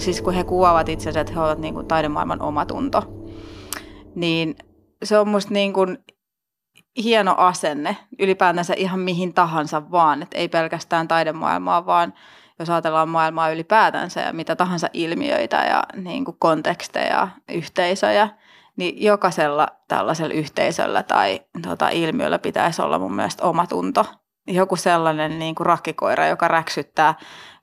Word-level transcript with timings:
siis 0.00 0.22
kun 0.22 0.34
he 0.34 0.44
kuvaavat 0.44 0.88
itsensä, 0.88 1.20
että 1.20 1.32
he 1.32 1.40
ovat 1.40 1.58
niin 1.58 1.74
kuin 1.74 1.86
taidemaailman 1.86 2.42
omatunto, 2.42 3.02
niin 4.14 4.54
se 5.04 5.18
on 5.18 5.28
musta 5.28 5.54
niin 5.54 5.72
kuin 5.72 5.98
hieno 6.96 7.34
asenne 7.36 7.96
ylipäätänsä 8.18 8.74
ihan 8.76 9.00
mihin 9.00 9.34
tahansa 9.34 9.90
vaan, 9.90 10.22
että 10.22 10.38
ei 10.38 10.48
pelkästään 10.48 11.08
taidemaailmaa, 11.08 11.86
vaan 11.86 12.14
jos 12.58 12.70
ajatellaan 12.70 13.08
maailmaa 13.08 13.50
ylipäätänsä 13.50 14.20
ja 14.20 14.32
mitä 14.32 14.56
tahansa 14.56 14.88
ilmiöitä 14.92 15.56
ja 15.56 15.84
niin 15.96 16.24
kuin 16.24 16.36
konteksteja, 16.38 17.28
yhteisöjä, 17.48 18.28
niin 18.76 19.02
jokaisella 19.02 19.68
tällaisella 19.88 20.34
yhteisöllä 20.34 21.02
tai 21.02 21.40
tota, 21.62 21.88
ilmiöllä 21.88 22.38
pitäisi 22.38 22.82
olla 22.82 22.98
mun 22.98 23.14
mielestä 23.14 23.44
omatunto. 23.44 24.06
Joku 24.46 24.76
sellainen 24.76 25.38
niin 25.38 25.54
kuin 25.54 25.66
rakkikoira, 25.66 26.26
joka 26.26 26.48
räksyttää, 26.48 27.14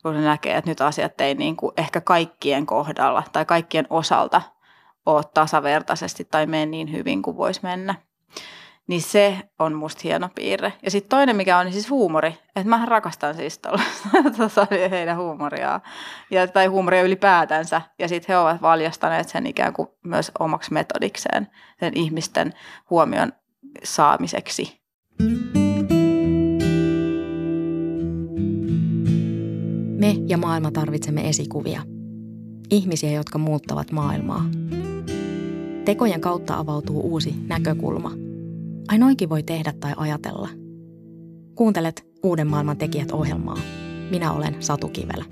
kun 0.04 0.14
se 0.14 0.22
näkee, 0.22 0.58
että 0.58 0.72
nyt 0.72 0.82
asiat 0.82 1.22
ei 1.22 1.36
niin 1.36 1.56
kuin 1.56 1.72
ehkä 1.78 2.02
kaikkien 2.02 2.66
kohdalla 2.66 3.24
tai 3.34 3.46
kaikkien 3.46 3.88
osalta 3.90 4.42
ole 5.06 5.24
tasavertaisesti 5.34 6.26
tai 6.32 6.46
mene 6.46 6.66
niin 6.66 6.92
hyvin 6.92 7.22
kuin 7.22 7.38
voisi 7.38 7.60
mennä. 7.64 7.96
Niin 8.88 9.02
se 9.02 9.38
on 9.60 9.74
musta 9.74 10.02
hieno 10.04 10.30
piirre. 10.36 10.74
Ja 10.84 10.92
sitten 10.92 11.10
toinen, 11.10 11.36
mikä 11.36 11.58
on, 11.58 11.66
niin 11.66 11.74
siis 11.74 11.90
huumori. 11.90 12.38
Että 12.56 12.70
mä 12.70 12.86
rakastan 12.86 13.36
siis 13.36 13.60
tuollaista 13.60 14.68
heidän 14.92 15.18
huumoriaan. 15.18 15.82
Ja, 16.32 16.48
tai 16.48 16.66
huumoria 16.66 17.02
ylipäätänsä. 17.02 17.82
Ja 18.00 18.08
sitten 18.08 18.34
he 18.34 18.38
ovat 18.38 18.62
valjastaneet 18.62 19.30
sen 19.30 19.48
ikään 19.48 19.74
kuin 19.74 19.90
myös 20.04 20.32
omaksi 20.40 20.74
metodikseen 20.74 21.48
sen 21.80 21.98
ihmisten 21.98 22.54
huomion 22.90 23.34
saamiseksi. 23.84 24.82
Me 30.08 30.24
ja 30.28 30.38
maailma 30.38 30.72
tarvitsemme 30.72 31.30
esikuvia. 31.30 31.82
Ihmisiä, 32.72 33.12
jotka 33.12 33.38
muuttavat 33.38 33.92
maailmaa. 33.92 34.46
Tekojen 35.86 36.22
kautta 36.22 36.58
avautuu 36.58 37.02
uusi 37.02 37.36
näkökulma– 37.48 38.12
Ai 38.88 38.98
noinkin 38.98 39.30
voi 39.30 39.44
tehdä 39.44 39.74
tai 39.80 39.94
ajatella. 39.98 40.50
Kuuntelet 41.56 42.08
Uuden 42.24 42.48
maailman 42.48 42.78
tekijät 42.78 43.12
ohjelmaa. 43.12 43.58
Minä 44.12 44.32
olen 44.32 44.56
Satu 44.60 44.88
Kivelä. 44.88 45.26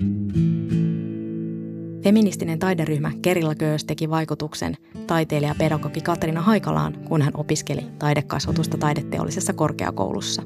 Feministinen 2.02 2.58
taideryhmä 2.58 3.12
Kerilla 3.22 3.54
Girls 3.54 3.84
teki 3.84 4.10
vaikutuksen 4.10 4.76
taiteilija 5.06 5.54
pedagogi 5.58 6.00
Katriina 6.00 6.42
Haikalaan, 6.42 6.98
kun 7.08 7.22
hän 7.22 7.36
opiskeli 7.36 7.86
taidekasvatusta 7.98 8.78
taideteollisessa 8.78 9.52
korkeakoulussa. 9.52 10.42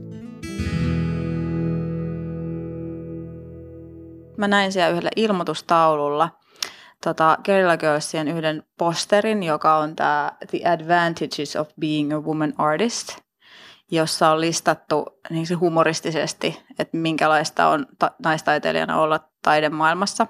Mä 4.40 4.48
näin 4.48 4.72
siellä 4.72 4.90
yhdellä 4.90 5.10
ilmoitustaululla 5.16 6.28
tota, 7.04 7.38
Guerrilla 7.44 7.76
Girlsien 7.76 8.28
yhden 8.28 8.62
posterin, 8.78 9.42
joka 9.42 9.76
on 9.76 9.96
tämä 9.96 10.32
The 10.50 10.58
Advantages 10.68 11.56
of 11.56 11.68
Being 11.80 12.14
a 12.14 12.20
Woman 12.20 12.52
Artist, 12.58 13.18
jossa 13.90 14.30
on 14.30 14.40
listattu 14.40 15.06
niin 15.30 15.46
se 15.46 15.54
humoristisesti, 15.54 16.62
että 16.78 16.96
minkälaista 16.96 17.68
on 17.68 17.86
ta- 17.98 18.10
naistaiteilijana 18.24 19.00
olla 19.00 19.20
taidemaailmassa. 19.42 20.26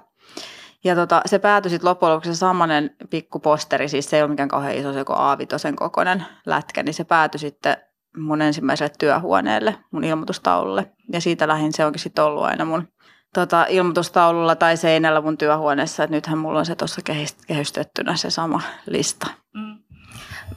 Ja 0.83 0.95
tota, 0.95 1.21
se 1.25 1.39
päätyi 1.39 1.69
sitten 1.69 1.89
loppujen 1.89 2.13
lopuksi 2.13 2.33
se 2.33 2.39
samanen 2.39 2.95
pikku 3.09 3.39
posteri, 3.39 3.89
siis 3.89 4.09
se 4.09 4.17
ei 4.17 4.23
ole 4.23 4.29
mikään 4.31 4.49
kauhean 4.49 4.75
iso, 4.75 4.93
se 4.93 5.01
A5 5.01 5.75
kokoinen 5.75 6.25
lätkä, 6.45 6.83
niin 6.83 6.93
se 6.93 7.03
päätyi 7.03 7.39
sitten 7.39 7.77
mun 8.17 8.41
ensimmäiselle 8.41 8.93
työhuoneelle, 8.99 9.75
mun 9.91 10.03
ilmoitustaululle. 10.03 10.91
Ja 11.11 11.21
siitä 11.21 11.47
lähin 11.47 11.73
se 11.73 11.85
onkin 11.85 11.99
sitten 12.01 12.23
ollut 12.23 12.43
aina 12.43 12.65
mun 12.65 12.87
tota, 13.33 13.65
ilmoitustaululla 13.69 14.55
tai 14.55 14.77
seinällä 14.77 15.21
mun 15.21 15.37
työhuoneessa, 15.37 16.03
että 16.03 16.15
nythän 16.15 16.37
mulla 16.37 16.59
on 16.59 16.65
se 16.65 16.75
tuossa 16.75 17.01
kehystettynä 17.47 18.15
se 18.15 18.29
sama 18.29 18.61
lista. 18.85 19.27
Mm. 19.53 19.77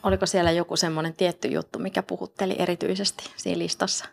Oliko 0.03 0.27
siellä 0.27 0.51
joku 0.51 0.77
semmoinen 0.77 1.15
tietty 1.15 1.49
juttu, 1.49 1.79
mikä 1.79 2.03
puhutteli 2.03 2.57
erityisesti 2.59 3.31
siinä 3.37 3.59
listassa? 3.59 4.05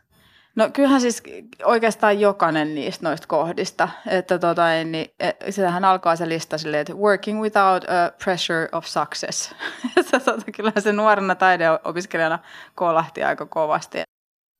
No 0.56 0.70
kyllähän 0.74 1.02
siis 1.02 1.24
oikeastaan 1.64 2.20
jokainen 2.20 2.76
niistä 2.76 3.10
noista 3.10 3.28
kohdista, 3.28 3.90
että 4.08 4.40
tota, 4.40 4.66
niin, 4.84 5.08
e, 5.20 5.52
sehän 5.52 5.86
alkaa 5.86 6.16
se 6.16 6.30
lista 6.30 6.58
silleen, 6.58 6.82
että 6.82 6.94
working 6.94 7.42
without 7.42 7.84
a 7.84 8.12
pressure 8.24 8.70
of 8.72 8.86
success. 8.86 9.56
tota, 10.12 10.52
kyllähän 10.56 10.82
se 10.82 10.92
nuorena 10.92 11.36
taideopiskelijana 11.36 12.40
kolahti 12.76 13.24
aika 13.24 13.46
kovasti. 13.46 14.02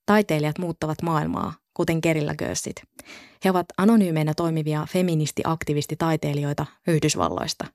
Taiteilijat 0.06 0.58
muuttavat 0.58 1.02
maailmaa, 1.02 1.54
kuten 1.74 2.02
Kerillä 2.02 2.36
Gössit. 2.36 2.76
He 3.46 3.50
ovat 3.50 3.66
anonyymeinä 3.78 4.34
toimivia 4.34 4.88
feministi-aktivistitaiteilijoita 4.90 6.66
Yhdysvalloista. 6.88 7.66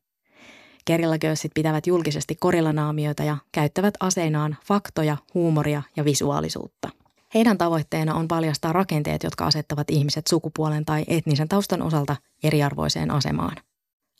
Kerillä 0.84 1.18
Gössit 1.18 1.52
pitävät 1.54 1.86
julkisesti 1.86 2.34
korilanaamioita 2.34 3.22
ja 3.22 3.36
käyttävät 3.52 3.94
aseinaan 4.00 4.56
faktoja, 4.64 5.16
huumoria 5.34 5.82
ja 5.96 6.04
visuaalisuutta. 6.04 6.88
Heidän 7.34 7.58
tavoitteena 7.58 8.14
on 8.14 8.28
paljastaa 8.28 8.72
rakenteet, 8.72 9.22
jotka 9.22 9.46
asettavat 9.46 9.90
ihmiset 9.90 10.26
sukupuolen 10.26 10.84
tai 10.84 11.04
etnisen 11.08 11.48
taustan 11.48 11.82
osalta 11.82 12.16
eriarvoiseen 12.42 13.10
asemaan. 13.10 13.56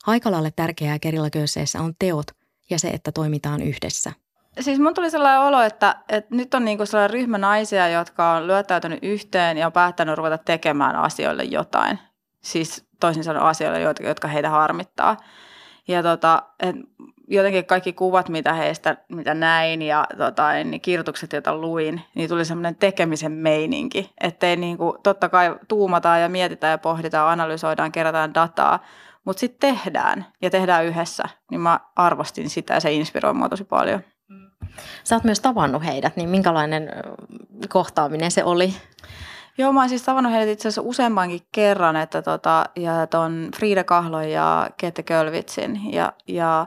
Haikalalle 0.04 0.50
tärkeää 0.50 0.98
Kerillä 0.98 1.30
on 1.80 1.94
teot 1.98 2.26
ja 2.70 2.78
se, 2.78 2.88
että 2.88 3.12
toimitaan 3.12 3.62
yhdessä– 3.62 4.12
Siis 4.60 4.78
mun 4.78 4.94
tuli 4.94 5.10
sellainen 5.10 5.40
olo, 5.40 5.62
että, 5.62 5.96
että 6.08 6.34
nyt 6.34 6.54
on 6.54 6.64
niinku 6.64 6.86
sellainen 6.86 7.10
ryhmä 7.10 7.38
naisia, 7.38 7.88
jotka 7.88 8.32
on 8.32 8.46
lyöttäytynyt 8.46 8.98
yhteen 9.02 9.58
ja 9.58 9.66
on 9.66 9.72
päättänyt 9.72 10.16
ruveta 10.16 10.38
tekemään 10.38 10.96
asioille 10.96 11.44
jotain. 11.44 11.98
Siis 12.42 12.86
toisin 13.00 13.24
sanoen 13.24 13.44
asioille, 13.44 13.80
jotka 13.80 14.28
heitä 14.28 14.50
harmittaa. 14.50 15.16
Ja 15.88 16.02
tota, 16.02 16.42
et 16.60 16.76
jotenkin 17.28 17.66
kaikki 17.66 17.92
kuvat, 17.92 18.28
mitä 18.28 18.52
heistä, 18.52 18.96
mitä 19.08 19.34
näin 19.34 19.82
ja 19.82 20.06
tota, 20.18 20.52
niin 20.52 20.80
kirjoitukset, 20.80 21.32
joita 21.32 21.56
luin, 21.56 22.02
niin 22.14 22.28
tuli 22.28 22.44
semmoinen 22.44 22.76
tekemisen 22.76 23.32
meininki. 23.32 24.12
Että 24.20 24.56
niinku, 24.56 24.98
totta 25.02 25.28
kai 25.28 25.56
tuumataan 25.68 26.22
ja 26.22 26.28
mietitään 26.28 26.70
ja 26.70 26.78
pohditaan, 26.78 27.32
analysoidaan, 27.32 27.92
kerätään 27.92 28.34
dataa, 28.34 28.78
mutta 29.24 29.40
sitten 29.40 29.70
tehdään 29.70 30.26
ja 30.42 30.50
tehdään 30.50 30.84
yhdessä. 30.84 31.24
Niin 31.50 31.60
mä 31.60 31.80
arvostin 31.96 32.50
sitä 32.50 32.74
ja 32.74 32.80
se 32.80 32.92
inspiroi 32.92 33.34
mua 33.34 33.48
tosi 33.48 33.64
paljon. 33.64 34.00
Sä 35.04 35.16
oot 35.16 35.24
myös 35.24 35.40
tavannut 35.40 35.84
heidät, 35.84 36.16
niin 36.16 36.28
minkälainen 36.28 36.90
kohtaaminen 37.68 38.30
se 38.30 38.44
oli? 38.44 38.74
Joo, 39.58 39.72
mä 39.72 39.80
oon 39.80 39.88
siis 39.88 40.02
tavannut 40.02 40.32
heidät 40.32 40.52
itse 40.52 40.68
asiassa 40.68 40.88
useammankin 40.88 41.40
kerran, 41.52 41.96
että 41.96 42.22
tota, 42.22 42.64
ja 42.76 43.06
ton 43.06 43.48
Frida 43.56 43.84
Kahlo 43.84 44.20
ja 44.20 44.70
Kette 44.76 45.02
Kölvitsin. 45.02 45.92
Ja, 45.92 46.12
ja 46.28 46.66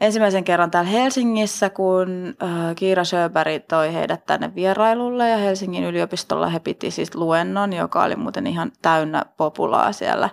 ensimmäisen 0.00 0.44
kerran 0.44 0.70
täällä 0.70 0.90
Helsingissä, 0.90 1.70
kun 1.70 2.34
äh, 2.42 2.74
Kiira 2.76 3.04
Sjöberg 3.04 3.64
toi 3.68 3.94
heidät 3.94 4.26
tänne 4.26 4.54
vierailulle 4.54 5.28
ja 5.28 5.36
Helsingin 5.36 5.84
yliopistolla 5.84 6.48
he 6.48 6.58
piti 6.58 6.90
siis 6.90 7.14
luennon, 7.14 7.72
joka 7.72 8.04
oli 8.04 8.16
muuten 8.16 8.46
ihan 8.46 8.72
täynnä 8.82 9.24
populaa 9.36 9.92
siellä. 9.92 10.28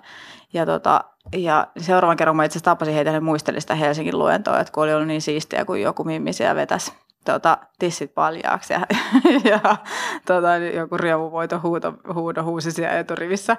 Ja 0.54 0.66
tota, 0.66 1.04
ja 1.36 1.68
seuraavan 1.78 2.18
kerran 2.18 2.36
mä 2.36 2.44
itse 2.44 2.54
asiassa 2.58 2.72
tapasin 2.72 2.94
heitä, 2.94 3.12
he 3.12 3.20
muistelin 3.20 3.62
sitä 3.62 3.76
Helsingin 3.76 4.20
luentoa, 4.20 4.60
että 4.60 4.74
kun 4.74 4.84
oli 4.84 4.94
ollut 4.94 5.08
niin 5.08 5.22
siistiä, 5.22 5.66
kun 5.66 5.82
joku 5.82 6.04
mimmi 6.04 6.34
siellä 6.34 6.56
vetäisi 6.56 6.92
tota, 7.32 7.58
tissit 7.80 8.14
paljaaksi 8.14 8.74
ja, 8.74 8.80
ja 9.52 9.60
tota, 10.26 10.58
joku 10.58 10.98
riemuvoito 10.98 11.60
huuto, 11.64 11.94
huudo 12.14 12.44
huusi 12.44 12.72
siellä 12.72 13.00
eturivissä. 13.00 13.58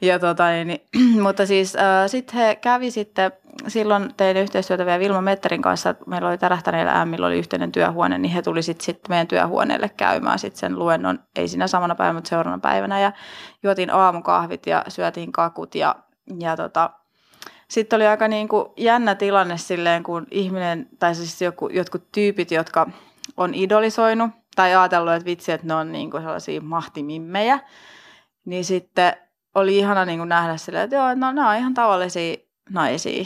Ja, 0.00 0.18
tota, 0.18 0.44
niin, 0.50 0.80
mutta 1.26 1.46
siis 1.46 1.76
äh, 1.76 1.82
sitten 2.06 2.36
he 2.36 2.56
kävi 2.56 2.90
sitten, 2.90 3.32
silloin 3.68 4.14
tein 4.16 4.36
yhteistyötä 4.36 4.86
vielä 4.86 4.98
Vilma 4.98 5.20
Metterin 5.20 5.62
kanssa, 5.62 5.94
meillä 6.06 6.28
oli 6.28 6.38
Tärähtäneellä 6.38 7.00
Ämmillä 7.00 7.26
oli 7.26 7.38
yhteinen 7.38 7.72
työhuone, 7.72 8.18
niin 8.18 8.32
he 8.32 8.42
tuli 8.42 8.62
sitten 8.62 8.84
sit 8.84 9.00
meidän 9.08 9.26
työhuoneelle 9.26 9.90
käymään 9.96 10.38
sitten 10.38 10.60
sen 10.60 10.78
luennon, 10.78 11.18
ei 11.36 11.48
siinä 11.48 11.66
samana 11.66 11.94
päivänä, 11.94 12.14
mutta 12.14 12.28
seuraavana 12.28 12.60
päivänä 12.60 13.00
ja 13.00 13.12
juotiin 13.62 13.94
aamukahvit 13.94 14.66
ja 14.66 14.84
syötiin 14.88 15.32
kakut 15.32 15.74
ja, 15.74 15.94
ja 16.40 16.56
tota, 16.56 16.90
sitten 17.68 17.96
oli 17.96 18.06
aika 18.06 18.28
niin 18.28 18.48
kuin 18.48 18.66
jännä 18.76 19.14
tilanne 19.14 19.58
silleen, 19.58 20.02
kun 20.02 20.26
ihminen, 20.30 20.88
tai 20.98 21.14
siis 21.14 21.42
joku, 21.42 21.68
jotkut 21.68 22.12
tyypit, 22.12 22.50
jotka 22.50 22.90
on 23.36 23.54
idolisoinut 23.54 24.30
tai 24.56 24.76
ajatellut, 24.76 25.12
että 25.12 25.24
vitsi, 25.24 25.52
että 25.52 25.66
ne 25.66 25.74
on 25.74 25.92
niin 25.92 26.10
kuin 26.10 26.22
sellaisia 26.22 26.60
mahtimimmejä, 26.60 27.58
niin 28.44 28.64
sitten 28.64 29.12
oli 29.54 29.78
ihana 29.78 30.04
niin 30.04 30.18
kuin 30.18 30.28
nähdä 30.28 30.56
silleen, 30.56 30.84
että 30.84 30.96
joo, 30.96 31.14
no, 31.14 31.32
ne 31.32 31.40
on 31.44 31.56
ihan 31.56 31.74
tavallisia 31.74 32.36
naisia, 32.70 33.24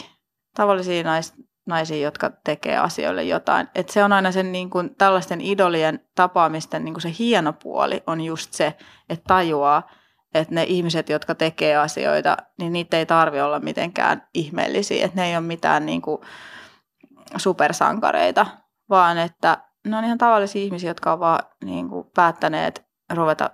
tavallisia 0.57 1.03
nais, 1.03 1.35
naisia, 1.67 1.97
jotka 1.97 2.31
tekee 2.45 2.79
asioille 2.79 3.25
jotain. 3.25 3.69
Et 3.75 3.89
se 3.89 4.05
on 4.05 4.13
aina 4.13 4.33
sen 4.33 4.53
niin 4.53 4.71
kuin, 4.71 4.95
tällaisten 4.95 5.41
idolien 5.41 6.01
tapaamisten 6.15 6.85
niin 6.85 6.95
kuin 6.95 7.03
se 7.03 7.15
hieno 7.19 7.53
puoli 7.53 8.03
on 8.07 8.21
just 8.21 8.53
se, 8.53 8.77
että 9.09 9.25
tajuaa, 9.27 9.91
että 10.35 10.55
ne 10.55 10.65
ihmiset, 10.65 11.09
jotka 11.09 11.35
tekee 11.35 11.77
asioita, 11.77 12.37
niin 12.59 12.73
niitä 12.73 12.99
ei 12.99 13.07
tarvi 13.07 13.41
olla 13.41 13.61
mitenkään 13.61 14.29
ihmeellisiä, 14.35 15.05
että 15.05 15.21
ne 15.21 15.29
ei 15.29 15.37
ole 15.37 15.47
mitään 15.47 15.87
niin 15.87 16.03
kuin 16.03 16.21
supersankareita, 17.37 18.47
vaan 18.89 19.19
että 19.19 19.59
ne 19.87 19.97
on 19.97 20.05
ihan 20.05 20.19
tavallisia 20.19 20.63
ihmisiä, 20.63 20.91
jotka 20.91 21.13
ovat 21.13 21.21
vaan 21.21 21.41
niin 21.65 21.89
kuin 21.89 22.07
päättäneet 22.15 22.85
ruveta 23.15 23.51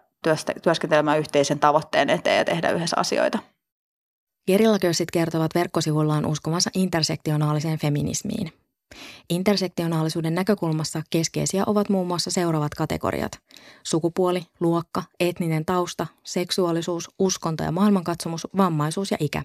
työskentelemään 0.62 1.18
yhteisen 1.18 1.58
tavoitteen 1.58 2.10
eteen 2.10 2.38
ja 2.38 2.44
tehdä 2.44 2.70
yhdessä 2.70 2.96
asioita. 3.00 3.38
Gerillakössit 4.46 5.10
kertovat 5.10 5.54
verkkosivuillaan 5.54 6.26
uskovansa 6.26 6.70
intersektionaaliseen 6.74 7.78
feminismiin. 7.78 8.52
Intersektionaalisuuden 9.30 10.34
näkökulmassa 10.34 11.02
keskeisiä 11.10 11.62
ovat 11.66 11.88
muun 11.88 12.06
muassa 12.06 12.30
seuraavat 12.30 12.74
kategoriat. 12.74 13.32
Sukupuoli, 13.82 14.42
luokka, 14.60 15.02
etninen 15.20 15.64
tausta, 15.64 16.06
seksuaalisuus, 16.24 17.10
uskonto 17.18 17.64
ja 17.64 17.72
maailmankatsomus, 17.72 18.46
vammaisuus 18.56 19.10
ja 19.10 19.16
ikä. 19.20 19.42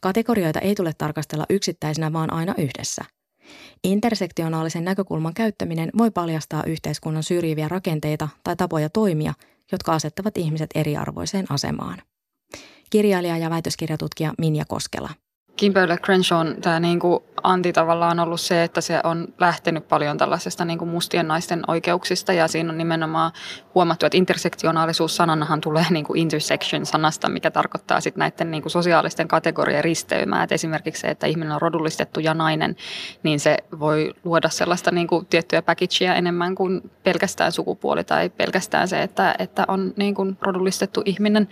Kategorioita 0.00 0.60
ei 0.60 0.74
tule 0.74 0.92
tarkastella 0.98 1.46
yksittäisenä, 1.50 2.12
vaan 2.12 2.32
aina 2.32 2.54
yhdessä. 2.58 3.04
Intersektionaalisen 3.84 4.84
näkökulman 4.84 5.34
käyttäminen 5.34 5.90
voi 5.98 6.10
paljastaa 6.10 6.64
yhteiskunnan 6.64 7.22
syrjiviä 7.22 7.68
rakenteita 7.68 8.28
tai 8.44 8.56
tapoja 8.56 8.90
toimia, 8.90 9.34
jotka 9.72 9.92
asettavat 9.92 10.38
ihmiset 10.38 10.70
eriarvoiseen 10.74 11.46
asemaan. 11.48 12.02
Kirjailija 12.90 13.38
ja 13.38 13.50
väitöskirjatutkija 13.50 14.34
Minja 14.38 14.64
Koskela– 14.68 15.10
Kimberly 15.56 15.96
Crenshawn 15.96 16.56
tämä 16.60 16.80
niinku 16.80 17.24
anti 17.42 17.72
tavallaan 17.72 18.20
on 18.20 18.26
ollut 18.26 18.40
se, 18.40 18.62
että 18.62 18.80
se 18.80 19.00
on 19.04 19.28
lähtenyt 19.40 19.88
paljon 19.88 20.18
tällaisesta 20.18 20.64
niinku 20.64 20.86
mustien 20.86 21.28
naisten 21.28 21.62
oikeuksista 21.66 22.32
ja 22.32 22.48
siinä 22.48 22.70
on 22.70 22.78
nimenomaan 22.78 23.32
huomattu, 23.74 24.06
että 24.06 24.18
intersektionaalisuus 24.18 25.16
sananahan 25.16 25.60
tulee 25.60 25.84
niinku 25.90 26.14
intersection-sanasta, 26.14 27.28
mikä 27.28 27.50
tarkoittaa 27.50 28.00
sitten 28.00 28.18
näiden 28.18 28.50
niinku 28.50 28.68
sosiaalisten 28.68 29.28
kategorien 29.28 29.84
risteymää. 29.84 30.42
Et 30.42 30.52
esimerkiksi 30.52 31.00
se, 31.00 31.08
että 31.08 31.26
ihminen 31.26 31.52
on 31.52 31.62
rodullistettu 31.62 32.20
ja 32.20 32.34
nainen, 32.34 32.76
niin 33.22 33.40
se 33.40 33.56
voi 33.80 34.14
luoda 34.24 34.48
sellaista 34.48 34.90
niinku 34.90 35.24
tiettyä 35.30 35.62
packagea 35.62 36.14
enemmän 36.14 36.54
kuin 36.54 36.90
pelkästään 37.02 37.52
sukupuoli 37.52 38.04
tai 38.04 38.30
pelkästään 38.30 38.88
se, 38.88 39.02
että, 39.02 39.34
että 39.38 39.64
on 39.68 39.92
niinku 39.96 40.26
rodullistettu 40.40 41.02
ihminen. 41.04 41.48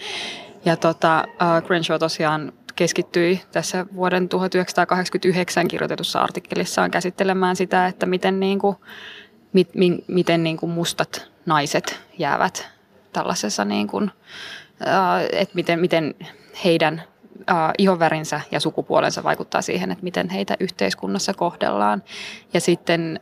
Ja 0.65 0.77
tota, 0.77 1.25
uh, 1.29 1.67
Crenshaw 1.67 1.99
tosiaan 1.99 2.53
keskittyi 2.81 3.41
tässä 3.53 3.87
vuoden 3.95 4.29
1989 4.29 5.69
kirjoitetussa 5.69 6.21
artikkelissaan 6.21 6.91
käsittelemään 6.91 7.57
sitä, 7.57 7.87
että 7.87 8.07
miten, 8.07 8.41
niin 8.41 8.59
kuin, 8.59 8.77
mit, 9.53 9.75
mi, 9.75 9.99
miten 10.09 10.43
niin 10.43 10.57
kuin 10.57 10.73
mustat 10.73 11.29
naiset 11.47 12.01
jäävät 12.19 12.69
tällaisessa, 13.13 13.65
niin 13.65 13.87
kuin, 13.87 14.11
että 15.33 15.55
miten, 15.55 15.81
miten 15.81 16.15
heidän 16.65 17.03
ihonvärinsä 17.79 18.41
ja 18.51 18.61
sukupuolensa 18.61 19.25
vaikuttaa 19.25 19.63
siihen, 19.63 19.91
että 19.91 20.05
miten 20.05 20.29
heitä 20.29 20.57
yhteiskunnassa 20.61 21.35
kohdellaan. 21.35 22.03
Ja 22.55 22.61
sitten 22.61 23.21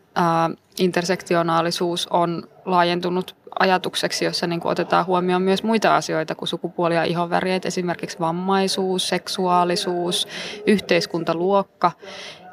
intersektionaalisuus 0.78 2.06
on 2.06 2.48
laajentunut 2.70 3.36
ajatukseksi, 3.58 4.24
jossa 4.24 4.46
niin 4.46 4.60
kuin 4.60 4.72
otetaan 4.72 5.06
huomioon 5.06 5.42
myös 5.42 5.62
muita 5.62 5.96
asioita 5.96 6.34
kuin 6.34 6.48
sukupuoli- 6.48 6.94
ja 6.94 7.04
ihonväri, 7.04 7.50
esimerkiksi 7.64 8.20
vammaisuus, 8.20 9.08
seksuaalisuus, 9.08 10.28
yhteiskuntaluokka. 10.66 11.92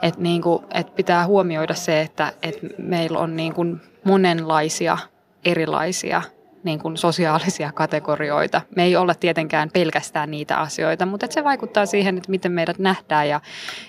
Että 0.01 0.21
niin 0.21 0.41
kuin, 0.41 0.63
että 0.73 0.94
pitää 0.95 1.25
huomioida 1.25 1.73
se, 1.73 2.01
että, 2.01 2.33
että 2.44 2.67
meillä 2.77 3.19
on 3.19 3.35
niin 3.35 3.53
kuin 3.53 3.81
monenlaisia 4.03 4.97
erilaisia 5.45 6.21
niin 6.63 6.79
kuin 6.79 6.97
sosiaalisia 6.97 7.71
kategorioita. 7.71 8.62
Me 8.75 8.83
ei 8.83 8.95
olla 8.95 9.15
tietenkään 9.15 9.69
pelkästään 9.73 10.31
niitä 10.31 10.57
asioita, 10.57 11.06
mutta 11.06 11.25
että 11.25 11.33
se 11.33 11.44
vaikuttaa 11.44 11.85
siihen, 11.85 12.17
että 12.17 12.31
miten 12.31 12.51
meidät 12.51 12.79
nähdään 12.79 13.29
ja, 13.29 13.41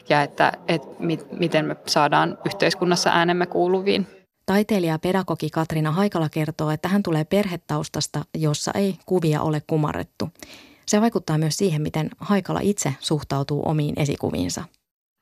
ja 0.08 0.22
että, 0.22 0.52
että 0.68 0.88
mit, 0.98 1.32
miten 1.38 1.64
me 1.64 1.76
saadaan 1.86 2.38
yhteiskunnassa 2.46 3.10
äänemme 3.10 3.46
kuuluviin. 3.46 4.15
Taiteilija 4.46 4.92
ja 4.92 4.98
pedagogi 4.98 5.50
Katrina 5.50 5.92
Haikala 5.92 6.28
kertoo, 6.28 6.70
että 6.70 6.88
hän 6.88 7.02
tulee 7.02 7.24
perhetaustasta, 7.24 8.24
jossa 8.34 8.70
ei 8.74 8.98
kuvia 9.06 9.42
ole 9.42 9.62
kumarrettu. 9.66 10.30
Se 10.86 11.00
vaikuttaa 11.00 11.38
myös 11.38 11.56
siihen, 11.56 11.82
miten 11.82 12.10
Haikala 12.18 12.60
itse 12.62 12.94
suhtautuu 13.00 13.68
omiin 13.68 13.94
esikuviinsa. 14.00 14.64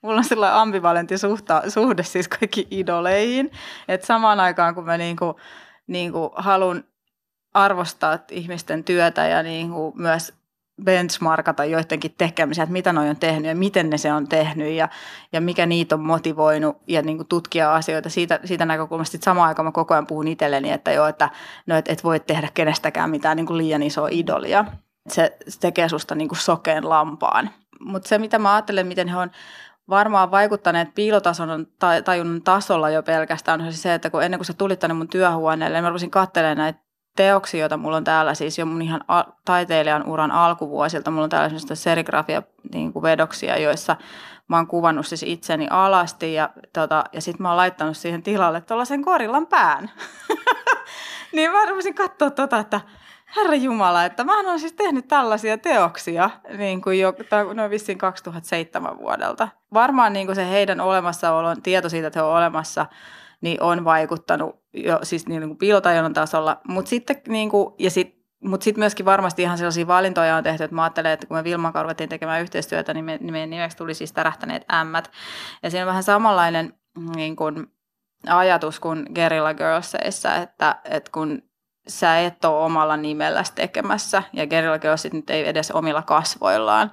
Mulla 0.02 0.16
on 0.16 0.24
sellainen 0.24 0.58
ambivalentti 0.58 1.18
suhta, 1.18 1.62
suhde 1.68 2.02
siis 2.02 2.28
kaikki 2.28 2.66
idoleihin, 2.70 3.50
että 3.88 4.06
samaan 4.06 4.40
aikaan 4.40 4.74
kun 4.74 4.84
mä 4.84 4.98
niinku, 4.98 5.40
niinku 5.86 6.30
haluan 6.36 6.84
arvostaa 7.54 8.18
ihmisten 8.30 8.84
työtä 8.84 9.26
ja 9.26 9.42
niinku 9.42 9.92
myös 9.96 10.32
benchmarkata 10.84 11.64
joidenkin 11.64 12.14
tekemisiä, 12.18 12.64
että 12.64 12.72
mitä 12.72 12.92
ne 12.92 13.00
on 13.00 13.16
tehnyt 13.16 13.48
ja 13.48 13.54
miten 13.54 13.90
ne 13.90 13.98
se 13.98 14.12
on 14.12 14.28
tehnyt 14.28 14.72
ja, 14.72 14.88
ja 15.32 15.40
mikä 15.40 15.66
niitä 15.66 15.94
on 15.94 16.00
motivoinut 16.00 16.76
ja 16.86 17.02
niin 17.02 17.16
kuin 17.16 17.28
tutkia 17.28 17.74
asioita 17.74 18.10
siitä, 18.10 18.40
siitä 18.44 18.66
näkökulmasta. 18.66 19.12
Sitten 19.12 19.24
samaan 19.24 19.48
aikaan 19.48 19.66
mä 19.66 19.72
koko 19.72 19.94
ajan 19.94 20.06
puhun 20.06 20.28
itselleni, 20.28 20.72
että 20.72 20.92
joo, 20.92 21.06
että 21.06 21.30
no, 21.66 21.76
et, 21.76 21.88
et 21.88 22.04
voi 22.04 22.20
tehdä 22.20 22.48
kenestäkään 22.54 23.10
mitään 23.10 23.36
niin 23.36 23.46
kuin 23.46 23.58
liian 23.58 23.82
isoa 23.82 24.08
idolia. 24.10 24.64
Se, 25.08 25.36
se 25.48 25.60
tekee 25.60 25.88
susta 25.88 26.14
niin 26.14 26.28
kuin 26.28 26.38
sokeen 26.38 26.88
lampaan. 26.88 27.50
Mutta 27.80 28.08
se, 28.08 28.18
mitä 28.18 28.38
mä 28.38 28.54
ajattelen, 28.54 28.86
miten 28.86 29.08
he 29.08 29.16
on 29.16 29.30
varmaan 29.88 30.30
vaikuttaneet 30.30 30.94
piilotason 30.94 31.66
tajunnan 32.04 32.42
tasolla 32.42 32.90
jo 32.90 33.02
pelkästään, 33.02 33.60
on 33.60 33.72
se, 33.72 33.94
että 33.94 34.10
kun 34.10 34.22
ennen 34.22 34.38
kuin 34.38 34.46
sä 34.46 34.52
tulit 34.52 34.78
tänne 34.78 34.94
mun 34.94 35.08
työhuoneelle, 35.08 35.76
niin 35.76 35.84
mä 35.84 35.88
rupesin 35.88 36.10
katselemaan 36.10 36.58
näitä 36.58 36.83
teoksia, 37.16 37.60
joita 37.60 37.76
mulla 37.76 37.96
on 37.96 38.04
täällä 38.04 38.34
siis 38.34 38.58
jo 38.58 38.66
mun 38.66 38.82
ihan 38.82 39.04
taiteilijan 39.44 40.06
uran 40.06 40.30
alkuvuosilta. 40.30 41.10
Mulla 41.10 41.24
on 41.24 41.30
täällä 41.30 41.48
sellaista 41.48 41.74
serigrafia 41.74 42.42
niin 42.72 42.92
kuin 42.92 43.02
vedoksia, 43.02 43.58
joissa 43.58 43.96
mä 44.48 44.56
oon 44.56 44.66
kuvannut 44.66 45.06
siis 45.06 45.22
itseni 45.22 45.66
alasti 45.70 46.34
ja, 46.34 46.50
tota, 46.72 47.04
ja 47.12 47.20
sitten 47.20 47.42
mä 47.42 47.48
oon 47.48 47.56
laittanut 47.56 47.96
siihen 47.96 48.22
tilalle 48.22 48.60
tuollaisen 48.60 49.04
korillan 49.04 49.46
pään. 49.46 49.90
niin 51.34 51.50
mä 51.50 51.66
rupesin 51.66 51.94
katsoa 51.94 52.30
tota, 52.30 52.58
että 52.58 52.80
Herra 53.36 53.54
Jumala, 53.54 54.04
että 54.04 54.24
mä 54.24 54.40
oon 54.40 54.60
siis 54.60 54.72
tehnyt 54.72 55.08
tällaisia 55.08 55.58
teoksia 55.58 56.30
niin 56.58 56.82
kuin 56.82 57.00
jo, 57.00 57.14
noin 57.54 57.70
vissiin 57.70 57.98
2007 57.98 58.98
vuodelta. 58.98 59.48
Varmaan 59.74 60.12
niin 60.12 60.26
kuin 60.26 60.36
se 60.36 60.50
heidän 60.50 60.80
olemassaolon, 60.80 61.62
tieto 61.62 61.88
siitä, 61.88 62.06
että 62.06 62.18
he 62.18 62.22
on 62.22 62.36
olemassa– 62.36 62.86
niin 63.44 63.62
on 63.62 63.84
vaikuttanut 63.84 64.63
jo 64.74 64.98
siis 65.02 65.26
niin 65.26 65.42
kuin 65.42 65.58
piilotajonnan 65.58 66.12
tasolla. 66.12 66.60
Mutta 66.68 66.88
sitten, 66.88 67.16
niin 67.28 67.50
kuin, 67.50 67.74
ja 67.78 67.90
sit, 67.90 68.16
mut 68.44 68.62
sitten 68.62 68.80
myöskin 68.80 69.06
varmasti 69.06 69.42
ihan 69.42 69.58
sellaisia 69.58 69.86
valintoja 69.86 70.36
on 70.36 70.44
tehty, 70.44 70.64
että 70.64 70.74
mä 70.74 70.82
ajattelen, 70.82 71.12
että 71.12 71.26
kun 71.26 71.36
me 71.36 71.44
Vilman 71.44 71.72
kanssa 71.72 71.82
ruvettiin 71.82 72.08
tekemään 72.08 72.42
yhteistyötä, 72.42 72.94
niin, 72.94 73.04
me, 73.04 73.18
niin 73.20 73.32
meidän 73.32 73.50
nimeksi 73.50 73.76
tuli 73.76 73.94
siis 73.94 74.12
tärähtäneet 74.12 74.72
ämmät. 74.72 75.10
Ja 75.62 75.70
siinä 75.70 75.84
on 75.84 75.88
vähän 75.88 76.02
samanlainen 76.02 76.74
niin 77.16 77.36
kuin, 77.36 77.66
ajatus 78.26 78.80
kuin 78.80 79.06
Gerilla 79.14 79.54
Girlsissa, 79.54 80.34
että, 80.34 80.76
että 80.84 81.10
kun 81.12 81.42
sä 81.88 82.20
et 82.20 82.44
ole 82.44 82.64
omalla 82.64 82.96
nimelläsi 82.96 83.52
tekemässä, 83.54 84.22
ja 84.32 84.46
Gerilla 84.46 84.78
Girlsit 84.78 85.12
nyt 85.12 85.30
ei 85.30 85.48
edes 85.48 85.70
omilla 85.70 86.02
kasvoillaan, 86.02 86.92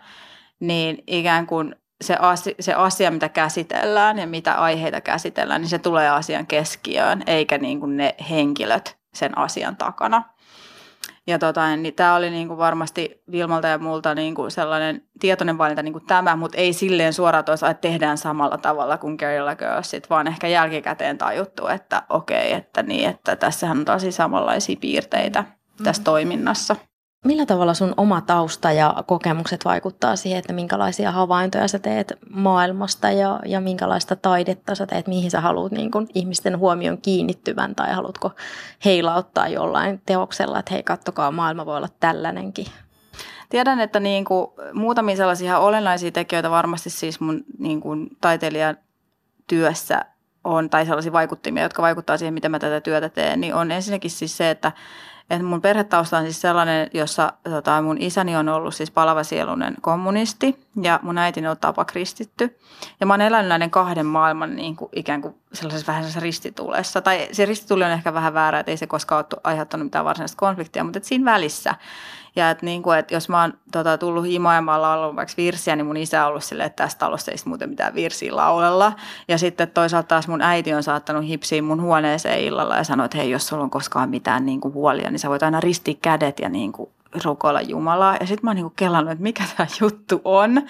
niin 0.60 1.04
ikään 1.08 1.48
kuin 1.48 1.76
se 2.02 2.16
asia, 2.20 2.54
se 2.60 2.74
asia, 2.74 3.12
mitä 3.12 3.30
käsitellään 3.30 4.20
ja 4.20 4.28
mitä 4.28 4.54
aiheita 4.54 5.02
käsitellään, 5.02 5.62
niin 5.62 5.70
se 5.70 5.80
tulee 5.80 6.10
asian 6.10 6.48
keskiöön, 6.48 7.24
eikä 7.28 7.58
niin 7.58 7.80
kuin 7.80 7.98
ne 7.98 8.16
henkilöt 8.30 8.98
sen 9.14 9.38
asian 9.38 9.78
takana. 9.78 10.24
Ja 11.28 11.40
tota, 11.40 11.76
niin 11.76 11.94
tämä 11.94 12.16
oli 12.16 12.30
niin 12.30 12.48
kuin 12.48 12.58
varmasti 12.58 13.24
Vilmalta 13.32 13.68
ja 13.68 13.78
multa 13.78 14.16
niin 14.16 14.36
kuin 14.36 14.52
sellainen 14.52 15.04
tietoinen 15.20 15.58
valinta 15.58 15.84
niin 15.84 15.94
kuin 15.94 16.06
tämä, 16.06 16.36
mutta 16.36 16.58
ei 16.58 16.74
silleen 16.74 17.14
suoraan 17.14 17.46
toisa, 17.46 17.70
että 17.70 17.82
tehdään 17.82 18.18
samalla 18.18 18.58
tavalla 18.58 18.98
kuin 18.98 19.16
Guerrilla 19.20 19.56
Girlsit, 19.56 20.10
vaan 20.10 20.28
ehkä 20.28 20.48
jälkikäteen 20.48 21.18
tajuttu, 21.18 21.68
että 21.68 22.04
okei, 22.10 22.54
että, 22.54 22.84
niin, 22.84 23.10
että 23.10 23.36
tässähän 23.36 23.78
on 23.80 23.86
tosi 23.86 24.12
samanlaisia 24.12 24.76
piirteitä 24.82 25.44
tässä 25.84 26.00
mm-hmm. 26.00 26.04
toiminnassa. 26.04 26.76
Millä 27.26 27.46
tavalla 27.46 27.74
sun 27.74 27.94
oma 27.98 28.22
tausta 28.22 28.72
ja 28.72 29.04
kokemukset 29.08 29.66
vaikuttaa 29.66 30.16
siihen, 30.16 30.40
että 30.40 30.54
minkälaisia 30.54 31.12
havaintoja 31.12 31.68
sä 31.68 31.80
teet 31.80 32.14
maailmasta 32.30 33.12
ja, 33.12 33.40
ja 33.46 33.62
minkälaista 33.62 34.16
taidetta 34.16 34.76
sä 34.76 34.88
teet, 34.88 35.08
mihin 35.08 35.32
sä 35.32 35.42
haluat 35.42 35.72
niin 35.72 35.92
kun 35.92 36.08
ihmisten 36.16 36.58
huomion 36.58 36.98
kiinnittyvän 37.02 37.76
tai 37.76 37.94
haluatko 37.94 38.32
heilauttaa 38.86 39.48
jollain 39.48 40.02
teoksella, 40.06 40.60
että 40.60 40.74
hei 40.74 40.84
kattokaa, 40.84 41.32
maailma 41.32 41.66
voi 41.66 41.78
olla 41.78 41.90
tällainenkin? 42.00 42.66
Tiedän, 43.50 43.80
että 43.80 44.00
niin 44.00 44.26
kuin 44.26 44.48
muutamia 44.74 45.16
sellaisia 45.16 45.60
olennaisia 45.60 46.12
tekijöitä 46.12 46.50
varmasti 46.50 46.90
siis 46.90 47.20
mun 47.20 47.44
niin 47.60 47.82
kuin 47.82 48.10
taiteilijan 48.22 48.78
työssä 49.48 50.06
on, 50.44 50.70
tai 50.70 50.86
sellaisia 50.86 51.12
vaikuttimia, 51.12 51.64
jotka 51.64 51.82
vaikuttaa 51.82 52.18
siihen, 52.18 52.34
miten 52.34 52.52
mä 52.52 52.60
tätä 52.60 52.82
työtä 52.82 53.10
teen, 53.10 53.42
niin 53.42 53.56
on 53.56 53.72
ensinnäkin 53.72 54.12
siis 54.12 54.38
se, 54.38 54.50
että 54.50 54.72
et 55.32 55.42
mun 55.42 55.62
perhetausta 55.62 56.18
on 56.18 56.24
siis 56.24 56.42
sellainen, 56.42 56.90
jossa 56.94 57.34
tota, 57.44 57.82
mun 57.82 57.98
isäni 58.00 58.36
on 58.36 58.50
ollut 58.50 58.76
siis 58.76 58.92
palavasielunen 58.92 59.76
kommunisti 59.82 60.68
ja 60.82 61.00
mun 61.04 61.18
äitini 61.18 61.48
on 61.48 61.58
tapakristitty. 61.58 62.58
Ja 63.00 63.06
mä 63.06 63.14
oon 63.14 63.22
elänyt 63.22 63.50
näiden 63.50 63.72
kahden 63.72 64.06
maailman 64.06 64.56
niin 64.56 64.76
kuin, 64.76 64.90
ikään 64.96 65.22
kuin 65.22 65.36
sellaisessa 65.54 65.88
vähän 65.88 66.02
sellaisessa 66.02 66.24
ristitulessa. 66.24 67.02
Tai 67.02 67.28
se 67.32 67.46
ristituli 67.46 67.84
on 67.84 67.92
ehkä 67.92 68.14
vähän 68.14 68.34
väärä, 68.34 68.60
että 68.60 68.72
ei 68.72 68.78
se 68.78 68.88
koskaan 68.88 69.26
ole 69.34 69.42
aiheuttanut 69.44 69.86
mitään 69.86 70.06
varsinaista 70.06 70.40
konfliktia, 70.40 70.84
mutta 70.84 71.00
siinä 71.04 71.32
välissä. 71.32 71.76
Ja 72.36 72.50
että, 72.50 72.66
niin 72.66 72.84
että 73.00 73.14
jos 73.14 73.30
mä 73.30 73.42
oon 73.42 73.54
tota, 73.72 73.98
tullut 73.98 74.26
himoamaan 74.26 74.82
laulun 74.82 75.16
vaikka 75.16 75.34
virsiä, 75.38 75.76
niin 75.76 75.86
mun 75.86 75.98
isä 75.98 76.24
on 76.24 76.30
ollut 76.30 76.44
silleen, 76.44 76.68
että 76.68 76.84
tässä 76.84 76.98
talossa 76.98 77.32
ei 77.32 77.38
muuten 77.46 77.70
mitään 77.70 77.96
virsiä 77.96 78.36
laulella. 78.36 78.94
Ja 79.28 79.38
sitten 79.38 79.72
toisaalta 79.72 80.08
taas 80.08 80.28
mun 80.28 80.42
äiti 80.42 80.74
on 80.74 80.84
saattanut 80.84 81.28
hipsiä 81.28 81.62
mun 81.62 81.82
huoneeseen 81.82 82.40
illalla 82.40 82.78
ja 82.78 82.84
sanoa, 82.84 83.06
että 83.06 83.18
hei, 83.18 83.32
jos 83.32 83.48
sulla 83.48 83.64
on 83.64 83.70
koskaan 83.70 84.10
mitään 84.10 84.46
niin 84.46 84.62
kuin 84.62 84.74
huolia, 84.74 85.12
niin 85.12 85.20
sä 85.20 85.30
voit 85.30 85.44
aina 85.44 85.60
ristiä 85.60 85.96
kädet 86.02 86.40
ja 86.40 86.50
niin 86.50 86.72
kuin 86.72 86.90
rukoilla 87.24 87.62
Jumalaa. 87.62 88.18
Ja 88.20 88.28
sitten 88.28 88.40
mä 88.44 88.50
oon 88.50 88.56
niin 88.56 88.72
kelannut, 88.76 89.12
että 89.12 89.24
mikä 89.24 89.44
tämä 89.58 89.68
juttu 89.82 90.22
on. 90.24 90.62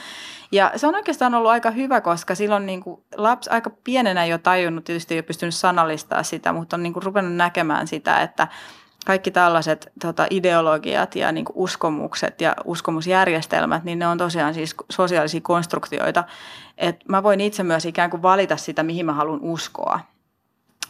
Ja 0.51 0.71
se 0.75 0.87
on 0.87 0.95
oikeastaan 0.95 1.33
ollut 1.33 1.51
aika 1.51 1.71
hyvä, 1.71 2.01
koska 2.01 2.35
silloin 2.35 2.65
niin 2.65 2.83
kuin 2.83 3.01
lapsi 3.15 3.49
aika 3.49 3.71
pienenä 3.83 4.25
jo 4.25 4.37
tajunnut, 4.37 4.83
tietysti 4.83 5.13
ei 5.13 5.17
ole 5.17 5.23
pystynyt 5.23 5.55
sanallistaa 5.55 6.23
sitä, 6.23 6.53
mutta 6.53 6.75
on 6.75 6.83
niin 6.83 6.93
kuin 6.93 7.03
ruvennut 7.03 7.35
näkemään 7.35 7.87
sitä, 7.87 8.21
että 8.21 8.47
kaikki 9.05 9.31
tällaiset 9.31 9.91
tota, 10.01 10.27
ideologiat 10.29 11.15
ja 11.15 11.31
niin 11.31 11.45
uskomukset 11.53 12.41
ja 12.41 12.55
uskomusjärjestelmät, 12.65 13.83
niin 13.83 13.99
ne 13.99 14.07
on 14.07 14.17
tosiaan 14.17 14.53
siis 14.53 14.75
sosiaalisia 14.89 15.41
konstruktioita. 15.41 16.23
Et 16.77 16.95
mä 17.09 17.23
voin 17.23 17.41
itse 17.41 17.63
myös 17.63 17.85
ikään 17.85 18.09
kuin 18.09 18.21
valita 18.21 18.57
sitä, 18.57 18.83
mihin 18.83 19.05
mä 19.05 19.13
haluan 19.13 19.41
uskoa. 19.41 19.99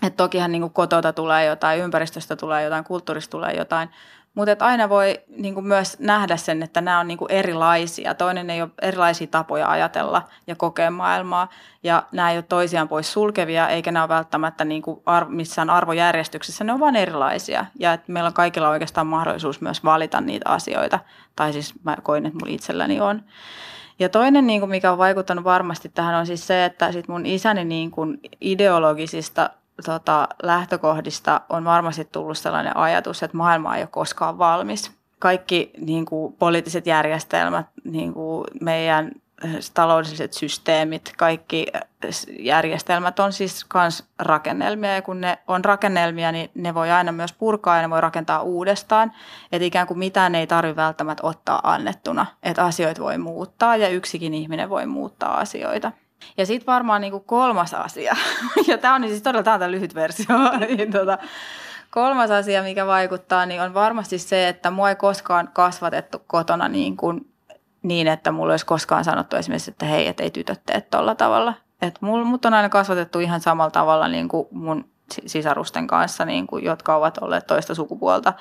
Et 0.03 0.15
tokihan 0.15 0.51
niin 0.51 0.72
kotota 0.72 1.13
tulee 1.13 1.46
jotain, 1.46 1.80
ympäristöstä 1.80 2.36
tulee 2.36 2.63
jotain, 2.63 2.84
kulttuurista 2.84 3.32
tulee 3.32 3.53
jotain, 3.53 3.89
mutta 4.33 4.65
aina 4.65 4.89
voi 4.89 5.19
niin 5.27 5.53
kuin 5.53 5.67
myös 5.67 6.00
nähdä 6.00 6.38
sen, 6.38 6.63
että 6.63 6.81
nämä 6.81 7.00
on 7.00 7.07
niin 7.07 7.17
kuin 7.17 7.31
erilaisia. 7.31 8.15
Toinen 8.15 8.50
ei 8.50 8.61
ole 8.61 8.69
erilaisia 8.81 9.27
tapoja 9.27 9.69
ajatella 9.69 10.27
ja 10.47 10.55
kokea 10.55 10.91
maailmaa. 10.91 11.50
Ja 11.83 12.03
nämä 12.11 12.31
ei 12.31 12.38
ole 12.38 12.45
toisiaan 12.50 12.88
pois 12.88 13.13
sulkevia, 13.13 13.69
eikä 13.69 13.91
nämä 13.91 14.03
ole 14.03 14.09
välttämättä 14.09 14.65
niin 14.65 14.81
kuin 14.81 15.01
arvo, 15.05 15.29
missään 15.29 15.69
arvojärjestyksessä. 15.69 16.63
Ne 16.63 16.73
on 16.73 16.79
vain 16.79 16.95
erilaisia. 16.95 17.65
Ja 17.79 17.93
että 17.93 18.11
meillä 18.11 18.27
on 18.27 18.33
kaikilla 18.33 18.69
oikeastaan 18.69 19.07
mahdollisuus 19.07 19.61
myös 19.61 19.83
valita 19.83 20.21
niitä 20.21 20.50
asioita. 20.50 21.00
Tai 21.35 21.53
siis 21.53 21.83
mä 21.83 21.97
koin, 22.03 22.25
että 22.25 22.39
mulla 22.39 22.55
itselläni 22.55 23.01
on. 23.01 23.23
Ja 24.00 24.09
toinen, 24.09 24.47
niin 24.47 24.59
kuin 24.59 24.69
mikä 24.69 24.91
on 24.91 24.97
vaikuttanut 24.97 25.43
varmasti 25.43 25.89
tähän, 25.89 26.15
on 26.15 26.25
siis 26.25 26.47
se, 26.47 26.65
että 26.65 26.91
sit 26.91 27.07
mun 27.07 27.25
isäni 27.25 27.63
niin 27.63 27.91
kuin 27.91 28.19
ideologisista 28.41 29.50
tota, 29.85 30.27
lähtökohdista 30.43 31.41
on 31.50 31.65
varmasti 31.65 32.05
tullut 32.05 32.38
sellainen 32.38 32.77
ajatus, 32.77 33.23
että 33.23 33.38
maailma 33.38 33.75
ei 33.75 33.81
ole 33.81 33.89
koskaan 33.91 34.38
valmis. 34.38 34.91
Kaikki 35.19 35.71
niin 35.77 36.05
kuin, 36.05 36.33
poliittiset 36.33 36.88
järjestelmät, 36.88 37.65
niin 37.83 38.13
kuin 38.13 38.43
meidän 38.61 39.11
taloudelliset 39.73 40.33
systeemit, 40.33 41.13
kaikki 41.17 41.67
järjestelmät 42.39 43.19
on 43.19 43.33
siis 43.33 43.65
myös 43.73 44.03
rakennelmia 44.19 44.93
ja 44.95 45.01
kun 45.01 45.21
ne 45.21 45.38
on 45.47 45.65
rakennelmia, 45.65 46.31
niin 46.31 46.51
ne 46.55 46.73
voi 46.73 46.91
aina 46.91 47.11
myös 47.11 47.33
purkaa 47.33 47.75
ja 47.75 47.81
ne 47.81 47.89
voi 47.89 48.01
rakentaa 48.01 48.41
uudestaan. 48.41 49.11
Että 49.51 49.65
ikään 49.65 49.88
kuin 49.88 50.00
mitään 50.00 50.35
ei 50.35 50.47
tarvitse 50.47 50.75
välttämättä 50.75 51.27
ottaa 51.27 51.59
annettuna, 51.63 52.25
että 52.43 52.65
asioita 52.65 53.01
voi 53.01 53.17
muuttaa 53.17 53.75
ja 53.75 53.89
yksikin 53.89 54.33
ihminen 54.33 54.69
voi 54.69 54.85
muuttaa 54.85 55.38
asioita. 55.38 55.91
Ja 56.38 56.46
sitten 56.46 56.74
varmaan 56.74 57.01
niin 57.01 57.12
kuin 57.12 57.24
kolmas 57.24 57.74
asia, 57.74 58.16
ja 58.68 58.78
tämä 58.78 58.96
on 58.96 59.08
siis 59.08 59.22
todella 59.22 59.44
tämä 59.44 59.72
lyhyt 59.72 59.96
versio, 59.96 60.36
niin 60.60 60.92
tota, 60.92 61.18
kolmas 61.90 62.32
asia, 62.32 62.63
mikä 62.63 62.86
vaikuttaa, 62.86 63.46
niin 63.46 63.62
on 63.62 63.74
varmasti 63.74 64.18
se, 64.18 64.48
että 64.48 64.72
mua 64.72 64.90
ei 64.90 64.96
koskaan 64.96 65.50
kasvatettu 65.54 66.22
kotona 66.28 66.68
niin, 66.68 66.98
kuin, 66.98 67.32
niin 67.84 68.08
että 68.08 68.32
mulla 68.32 68.54
olisi 68.54 68.66
koskaan 68.66 69.04
sanottu 69.04 69.36
esimerkiksi, 69.36 69.72
että 69.72 69.86
hei, 69.86 70.08
että 70.08 70.24
ei 70.24 70.32
tytöt 70.32 70.62
tee 70.66 70.82
tuolla 70.82 71.16
tavalla. 71.16 71.54
Että 71.82 72.06
mut 72.06 72.46
on 72.46 72.54
aina 72.54 72.70
kasvatettu 72.70 73.20
ihan 73.20 73.42
samalla 73.42 73.72
tavalla 73.72 74.08
niin 74.08 74.28
kuin 74.28 74.48
mun 74.51 74.86
sisarusten 75.25 75.88
kanssa, 75.88 76.25
niin 76.25 76.48
kuin, 76.48 76.63
jotka 76.63 76.96
ovat 76.96 77.18
olleet 77.18 77.48
toista 77.48 77.75
sukupuolta 77.75 78.34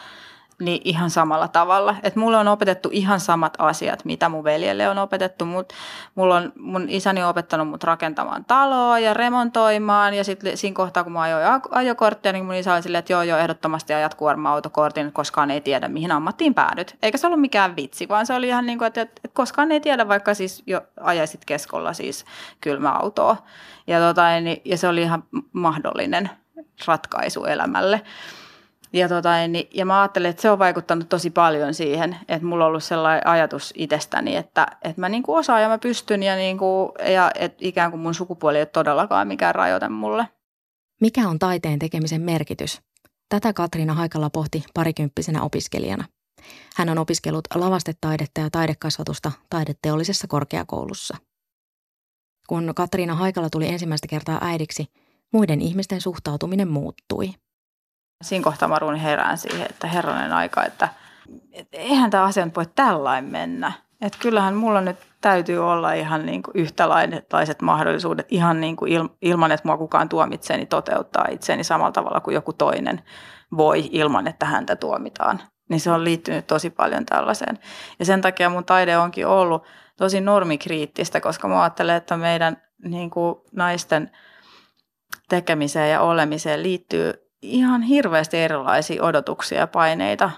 niin 0.61 0.83
ihan 0.85 1.11
samalla 1.11 1.49
tavalla. 1.49 1.97
Et 2.03 2.17
mulle 2.17 2.37
on 2.37 2.49
opetettu 2.49 2.89
ihan 2.93 3.21
samat 3.21 3.55
asiat, 3.59 4.05
mitä 4.05 4.29
mun 4.29 4.45
veljelle 4.45 4.89
on 4.89 4.99
opetettu. 4.99 5.45
Mut, 5.45 5.73
mulla 6.15 6.37
on 6.37 6.53
mun 6.59 6.89
isäni 6.89 7.23
on 7.23 7.29
opettanut 7.29 7.69
mut 7.69 7.85
rakentamaan 7.85 8.45
taloa 8.45 8.99
ja 8.99 9.15
remontoimaan. 9.15 10.15
Ja 10.15 10.25
sitten 10.25 10.57
siinä 10.57 10.75
kohtaa, 10.75 11.05
kun 11.05 11.13
mä 11.13 11.21
ajoin 11.21 11.45
ajokorttia, 11.71 12.33
niin 12.33 12.45
mun 12.45 12.55
isä 12.55 12.75
oli 12.75 12.83
silleen, 12.83 12.99
että 12.99 13.13
joo, 13.13 13.23
joo, 13.23 13.39
ehdottomasti 13.39 13.95
ajat 13.95 14.15
kuorma-autokortin, 14.15 15.13
koskaan 15.13 15.51
ei 15.51 15.61
tiedä, 15.61 15.89
mihin 15.89 16.13
ammattiin 16.13 16.55
päädyt. 16.55 16.97
Eikä 17.03 17.19
se 17.19 17.27
ollut 17.27 17.41
mikään 17.41 17.77
vitsi, 17.77 18.09
vaan 18.09 18.27
se 18.27 18.35
oli 18.35 18.49
ihan 18.49 18.67
niin 18.67 18.79
kuin, 18.79 18.87
että, 18.87 19.01
että 19.01 19.29
koskaan 19.33 19.73
ei 19.73 19.81
tiedä, 19.81 20.09
vaikka 20.09 20.35
siis 20.35 20.63
jo 20.67 20.81
ajaisit 21.01 21.45
keskolla 21.45 21.93
siis 21.93 22.25
kylmäautoa. 22.61 23.37
Ja, 23.87 24.01
tota, 24.01 24.41
niin, 24.41 24.63
ja 24.65 24.79
se 24.79 24.89
oli 24.89 25.03
ihan 25.03 25.25
mahdollinen 25.53 26.31
ratkaisu 26.87 27.45
elämälle. 27.45 28.01
Ja, 28.93 29.09
tota, 29.09 29.49
niin, 29.49 29.69
ja 29.75 29.87
mä 29.87 30.01
ajattelin, 30.01 30.31
että 30.31 30.43
se 30.43 30.51
on 30.51 30.59
vaikuttanut 30.59 31.09
tosi 31.09 31.31
paljon 31.31 31.75
siihen, 31.75 32.17
että 32.29 32.47
mulla 32.47 32.65
on 32.65 32.69
ollut 32.69 32.85
sellainen 32.85 33.27
ajatus 33.27 33.73
itsestäni, 33.77 34.37
että, 34.37 34.67
että 34.83 35.01
mä 35.01 35.09
niin 35.09 35.23
kuin 35.23 35.39
osaan 35.39 35.63
ja 35.63 35.69
mä 35.69 35.79
pystyn 35.79 36.23
ja, 36.23 36.37
niin 36.37 36.59
kuin, 36.59 36.93
ja 37.13 37.31
että 37.35 37.59
ikään 37.61 37.91
kuin 37.91 38.01
mun 38.01 38.15
sukupuoli 38.15 38.57
ei 38.57 38.61
ole 38.61 38.67
todellakaan 38.67 39.29
mikään 39.29 39.55
rajoite 39.55 39.89
mulle. 39.89 40.29
Mikä 41.01 41.29
on 41.29 41.39
taiteen 41.39 41.79
tekemisen 41.79 42.23
merkitys? 42.23 42.81
Tätä 43.29 43.53
Katriina 43.53 43.95
Haikala 43.95 44.31
pohti 44.31 44.65
parikymppisenä 44.75 45.43
opiskelijana. 45.43 46.05
Hän 46.77 46.89
on 46.89 46.99
opiskellut 46.99 47.45
lavastetaidetta 47.55 48.41
ja 48.41 48.51
taidekasvatusta 48.51 49.33
taideteollisessa 49.51 50.29
korkeakoulussa. 50.29 51.17
Kun 52.47 52.73
Katriina 52.77 53.15
Haikala 53.15 53.51
tuli 53.51 53.69
ensimmäistä 53.69 54.09
kertaa 54.09 54.39
äidiksi, 54.43 54.87
muiden 55.33 55.61
ihmisten 55.61 56.01
suhtautuminen 56.01 56.69
muuttui– 56.69 57.35
Siinä 58.23 58.45
kohtaa 58.45 58.69
mä 58.69 58.79
ruun 58.79 58.95
herään 58.97 59.39
siihen, 59.39 59.67
että 59.71 59.87
herranen 59.87 60.33
aika, 60.33 60.65
että 60.65 60.89
et 61.53 61.69
eihän 61.73 62.11
tämä 62.11 62.25
asia 62.25 62.49
voi 62.57 62.67
tällainen 62.75 63.31
mennä. 63.31 63.73
Että 64.01 64.19
kyllähän 64.19 64.55
mulla 64.55 64.81
nyt 64.81 64.97
täytyy 65.21 65.59
olla 65.59 65.93
ihan 65.93 66.27
niin 66.27 66.43
kuin 66.43 66.53
yhtälaiset 66.57 67.63
mahdollisuudet 67.63 68.27
ihan 68.31 68.61
niin 68.61 68.77
kuin 68.77 69.11
ilman, 69.23 69.53
että 69.53 69.69
mua 69.69 69.77
kukaan 69.77 70.09
tuomitsee, 70.09 70.57
niin 70.57 70.69
toteuttaa 70.69 71.27
itseäni 71.31 71.65
samalla 71.65 71.93
tavalla 71.93 72.21
kuin 72.21 72.35
joku 72.35 72.53
toinen 72.53 73.03
voi 73.57 73.89
ilman, 73.93 74.27
että 74.27 74.47
häntä 74.47 74.77
tuomitaan. 74.77 75.41
Niin 75.69 75.81
se 75.81 75.91
on 75.91 76.05
liittynyt 76.05 76.47
tosi 76.47 76.71
paljon 76.71 77.07
tällaiseen. 77.07 77.59
Ja 77.99 78.05
sen 78.05 78.21
takia 78.21 78.51
mun 78.51 78.65
taide 78.65 78.99
onkin 78.99 79.27
ollut 79.27 79.65
tosi 79.97 80.21
normikriittistä, 80.21 81.21
koska 81.21 81.49
mä 81.49 81.63
ajattelen, 81.63 81.97
että 81.97 82.17
meidän 82.17 82.63
niin 82.85 83.11
kuin 83.11 83.35
naisten 83.53 84.11
tekemiseen 85.29 85.91
ja 85.91 86.01
olemiseen 86.01 86.63
liittyy 86.63 87.30
ihan 87.43 87.83
hirveästi 87.83 88.37
erilaisia 88.37 89.05
odotuksia 89.05 89.59
ja 89.59 89.67
paineita. 89.67 90.31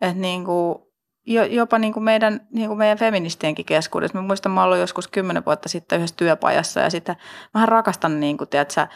Että 0.00 0.20
niin 0.20 0.44
kuin, 0.44 0.78
jopa 1.50 1.78
niin 1.78 1.92
kuin 1.92 2.04
meidän, 2.04 2.40
niin 2.52 2.68
kuin 2.68 2.78
meidän 2.78 2.98
feministienkin 2.98 3.64
keskuudessa. 3.64 4.18
Mä 4.18 4.26
muistan, 4.26 4.52
mä 4.52 4.64
olin 4.64 4.80
joskus 4.80 5.08
kymmenen 5.08 5.44
vuotta 5.46 5.68
sitten 5.68 5.98
yhdessä 5.98 6.16
työpajassa 6.16 6.80
ja 6.80 6.90
sitten 6.90 7.16
mä 7.54 7.66
rakastan 7.66 8.20
niin 8.20 8.36
kuin, 8.38 8.48
tiedätkö, 8.48 8.86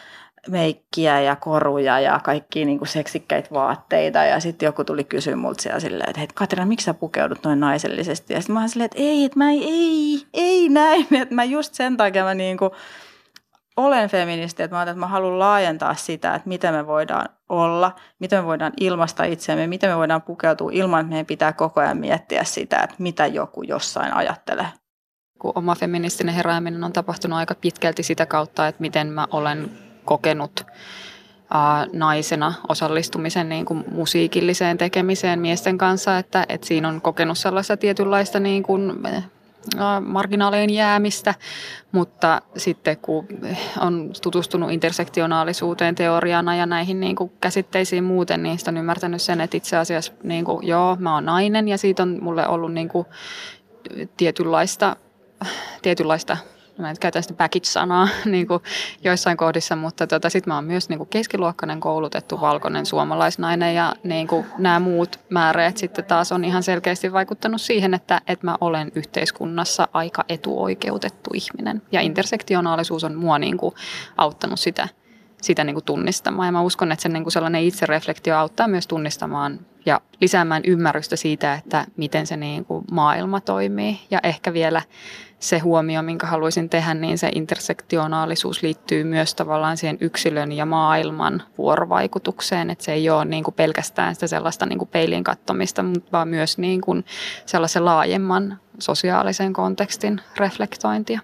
meikkiä 0.48 1.20
ja 1.20 1.36
koruja 1.36 2.00
ja 2.00 2.20
kaikki 2.24 2.64
niin 2.64 2.78
kuin 2.78 2.88
seksikkäitä 2.88 3.48
vaatteita. 3.52 4.24
Ja 4.24 4.40
sitten 4.40 4.66
joku 4.66 4.84
tuli 4.84 5.04
kysyä 5.04 5.36
multa 5.36 5.62
siellä 5.62 5.80
silleen, 5.80 6.10
että 6.10 6.20
hei 6.20 6.28
Katrina, 6.34 6.66
miksi 6.66 6.84
sä 6.84 6.94
pukeudut 6.94 7.44
noin 7.44 7.60
naisellisesti? 7.60 8.34
Ja 8.34 8.40
sitten 8.40 8.54
mä 8.54 8.60
olin 8.60 8.68
silleen, 8.68 8.84
että 8.84 8.98
ei, 8.98 9.24
että 9.24 9.38
mä 9.38 9.50
ei, 9.50 9.64
ei, 9.64 10.26
ei 10.32 10.68
näin. 10.68 11.06
Että 11.22 11.34
mä 11.34 11.44
just 11.44 11.74
sen 11.74 11.96
takia 11.96 12.24
mä 12.24 12.34
niin 12.34 12.56
kuin, 12.56 12.70
olen 13.76 14.08
feministi, 14.08 14.62
että 14.62 14.76
mä, 14.76 14.82
että 14.82 14.94
mä 14.94 15.06
haluan 15.06 15.38
laajentaa 15.38 15.94
sitä, 15.94 16.34
että 16.34 16.48
miten 16.48 16.74
me 16.74 16.86
voidaan 16.86 17.28
olla, 17.48 17.92
miten 18.18 18.38
me 18.38 18.46
voidaan 18.46 18.72
ilmaista 18.80 19.24
itseämme, 19.24 19.66
miten 19.66 19.90
me 19.90 19.96
voidaan 19.96 20.22
pukeutua 20.22 20.70
ilman, 20.72 21.00
että 21.00 21.10
meidän 21.10 21.26
pitää 21.26 21.52
koko 21.52 21.80
ajan 21.80 21.96
miettiä 21.96 22.44
sitä, 22.44 22.78
että 22.78 22.96
mitä 22.98 23.26
joku 23.26 23.62
jossain 23.62 24.14
ajattelee. 24.14 24.68
Kun 25.38 25.52
oma 25.54 25.74
feministinen 25.74 26.34
herääminen 26.34 26.84
on 26.84 26.92
tapahtunut 26.92 27.38
aika 27.38 27.54
pitkälti 27.54 28.02
sitä 28.02 28.26
kautta, 28.26 28.68
että 28.68 28.80
miten 28.80 29.08
mä 29.08 29.26
olen 29.30 29.70
kokenut 30.04 30.66
naisena 31.92 32.54
osallistumisen 32.68 33.48
niin 33.48 33.64
kuin 33.64 33.84
musiikilliseen 33.92 34.78
tekemiseen 34.78 35.40
miesten 35.40 35.78
kanssa, 35.78 36.18
että, 36.18 36.46
että 36.48 36.66
siinä 36.66 36.88
on 36.88 37.00
kokenut 37.00 37.38
sellaista 37.38 37.76
tietynlaista 37.76 38.40
niin 38.40 38.62
kuin, 38.62 38.92
marginaalien 40.00 40.70
jäämistä, 40.70 41.34
mutta 41.92 42.42
sitten 42.56 42.96
kun 42.96 43.26
on 43.80 44.10
tutustunut 44.22 44.70
intersektionaalisuuteen 44.70 45.94
teoriana 45.94 46.56
ja 46.56 46.66
näihin 46.66 47.00
niin 47.00 47.16
kuin 47.16 47.32
käsitteisiin 47.40 48.04
muuten, 48.04 48.42
niin 48.42 48.58
on 48.68 48.76
ymmärtänyt 48.76 49.22
sen, 49.22 49.40
että 49.40 49.56
itse 49.56 49.76
asiassa 49.76 50.12
niin 50.22 50.44
kuin, 50.44 50.66
joo, 50.66 50.96
mä 51.00 51.14
oon 51.14 51.24
nainen 51.24 51.68
ja 51.68 51.78
siitä 51.78 52.02
on 52.02 52.18
mulle 52.22 52.48
ollut 52.48 52.72
niin 52.72 52.88
kuin, 52.88 53.06
tietynlaista, 54.16 54.96
tietynlaista 55.82 56.36
mä 56.78 56.90
en 56.90 56.96
käytä 57.00 57.22
sitä 57.22 57.34
package-sanaa 57.34 58.08
niin 58.24 58.46
kuin 58.46 58.62
joissain 59.04 59.36
kohdissa, 59.36 59.76
mutta 59.76 60.06
tota, 60.06 60.30
sitten 60.30 60.50
mä 60.50 60.54
oon 60.54 60.64
myös 60.64 60.88
niin 60.88 60.98
kuin 60.98 61.08
keskiluokkainen 61.08 61.80
koulutettu 61.80 62.40
valkoinen 62.40 62.86
suomalaisnainen 62.86 63.74
ja 63.74 63.94
niin 64.04 64.26
kuin 64.26 64.46
nämä 64.58 64.80
muut 64.80 65.20
määreet 65.30 65.76
sitten 65.76 66.04
taas 66.04 66.32
on 66.32 66.44
ihan 66.44 66.62
selkeästi 66.62 67.12
vaikuttanut 67.12 67.60
siihen, 67.60 67.94
että, 67.94 68.20
että 68.26 68.46
mä 68.46 68.56
olen 68.60 68.92
yhteiskunnassa 68.94 69.88
aika 69.92 70.24
etuoikeutettu 70.28 71.30
ihminen 71.34 71.82
ja 71.92 72.00
intersektionaalisuus 72.00 73.04
on 73.04 73.14
mua 73.14 73.38
niin 73.38 73.56
kuin 73.56 73.74
auttanut 74.16 74.60
sitä 74.60 74.88
sitä 75.44 75.64
niin 75.64 75.74
kuin 75.74 75.84
tunnistamaan. 75.84 76.48
Ja 76.48 76.52
mä 76.52 76.62
uskon, 76.62 76.92
että 76.92 77.02
se 77.02 77.08
niin 77.08 77.22
kuin 77.22 77.32
sellainen 77.32 77.62
itsereflektio 77.62 78.36
auttaa 78.36 78.68
myös 78.68 78.86
tunnistamaan 78.86 79.60
ja 79.86 80.00
lisäämään 80.20 80.62
ymmärrystä 80.66 81.16
siitä, 81.16 81.54
että 81.54 81.86
miten 81.96 82.26
se 82.26 82.36
niin 82.36 82.64
kuin 82.64 82.84
maailma 82.90 83.40
toimii. 83.40 84.00
Ja 84.10 84.20
ehkä 84.22 84.52
vielä 84.52 84.82
se 85.48 85.58
huomio, 85.58 86.02
minkä 86.02 86.26
haluaisin 86.26 86.68
tehdä, 86.68 86.94
niin 86.94 87.18
se 87.18 87.30
intersektionaalisuus 87.34 88.62
liittyy 88.62 89.04
myös 89.04 89.34
tavallaan 89.34 89.76
siihen 89.76 89.98
yksilön 90.00 90.52
ja 90.52 90.66
maailman 90.66 91.42
vuorovaikutukseen, 91.58 92.70
että 92.70 92.84
se 92.84 92.92
ei 92.92 93.10
ole 93.10 93.24
niin 93.24 93.44
kuin 93.44 93.54
pelkästään 93.54 94.14
sitä 94.14 94.26
sellaista 94.26 94.66
niin 94.66 94.78
kuin 94.78 94.88
peilin 94.88 95.24
kattomista, 95.24 95.84
vaan 96.12 96.28
myös 96.28 96.58
niin 96.58 96.80
kuin 96.80 97.04
sellaisen 97.46 97.84
laajemman 97.84 98.58
sosiaalisen 98.78 99.52
kontekstin 99.52 100.20
reflektointia. 100.36 101.20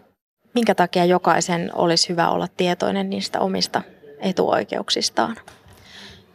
Minkä 0.55 0.75
takia 0.75 1.05
jokaisen 1.05 1.71
olisi 1.75 2.09
hyvä 2.09 2.29
olla 2.29 2.47
tietoinen 2.57 3.11
niistä 3.11 3.41
omista 3.41 3.83
etuoikeuksistaan? 4.19 5.37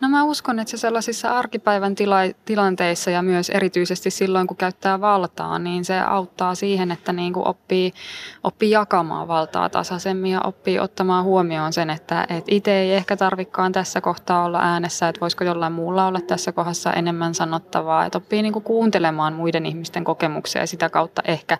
No 0.02 0.10
mä 0.10 0.24
uskon, 0.24 0.60
että 0.60 0.72
se 0.72 0.78
sellaisissa 0.78 1.38
arkipäivän 1.38 1.96
tila- 1.96 2.36
tilanteissa 2.46 3.12
ja 3.12 3.22
myös 3.22 3.50
erityisesti 3.50 4.10
silloin, 4.10 4.48
kun 4.48 4.58
käyttää 4.58 5.02
valtaa, 5.02 5.60
niin 5.60 5.86
se 5.86 6.00
auttaa 6.00 6.56
siihen, 6.56 6.92
että 6.92 7.14
niin 7.14 7.34
kuin 7.34 7.48
oppii, 7.48 7.94
oppii 8.44 8.72
jakamaan 8.72 9.28
valtaa 9.28 9.70
tasaisemmin 9.70 10.32
ja 10.32 10.42
oppii 10.42 10.80
ottamaan 10.80 11.24
huomioon 11.24 11.74
sen, 11.74 11.90
että, 11.90 12.22
että 12.30 12.56
itse 12.56 12.80
ei 12.80 12.94
ehkä 12.94 13.18
tarvikaan 13.18 13.72
tässä 13.72 14.02
kohtaa 14.02 14.46
olla 14.46 14.60
äänessä, 14.60 15.08
että 15.08 15.22
voisiko 15.22 15.44
jollain 15.44 15.74
muulla 15.74 16.08
olla 16.08 16.22
tässä 16.22 16.52
kohdassa 16.52 16.94
enemmän 16.94 17.36
sanottavaa, 17.36 18.06
että 18.06 18.18
oppii 18.18 18.42
niin 18.42 18.54
kuin 18.54 18.64
kuuntelemaan 18.64 19.34
muiden 19.34 19.66
ihmisten 19.66 20.04
kokemuksia 20.04 20.62
ja 20.62 20.68
sitä 20.68 20.90
kautta 20.90 21.22
ehkä 21.25 21.58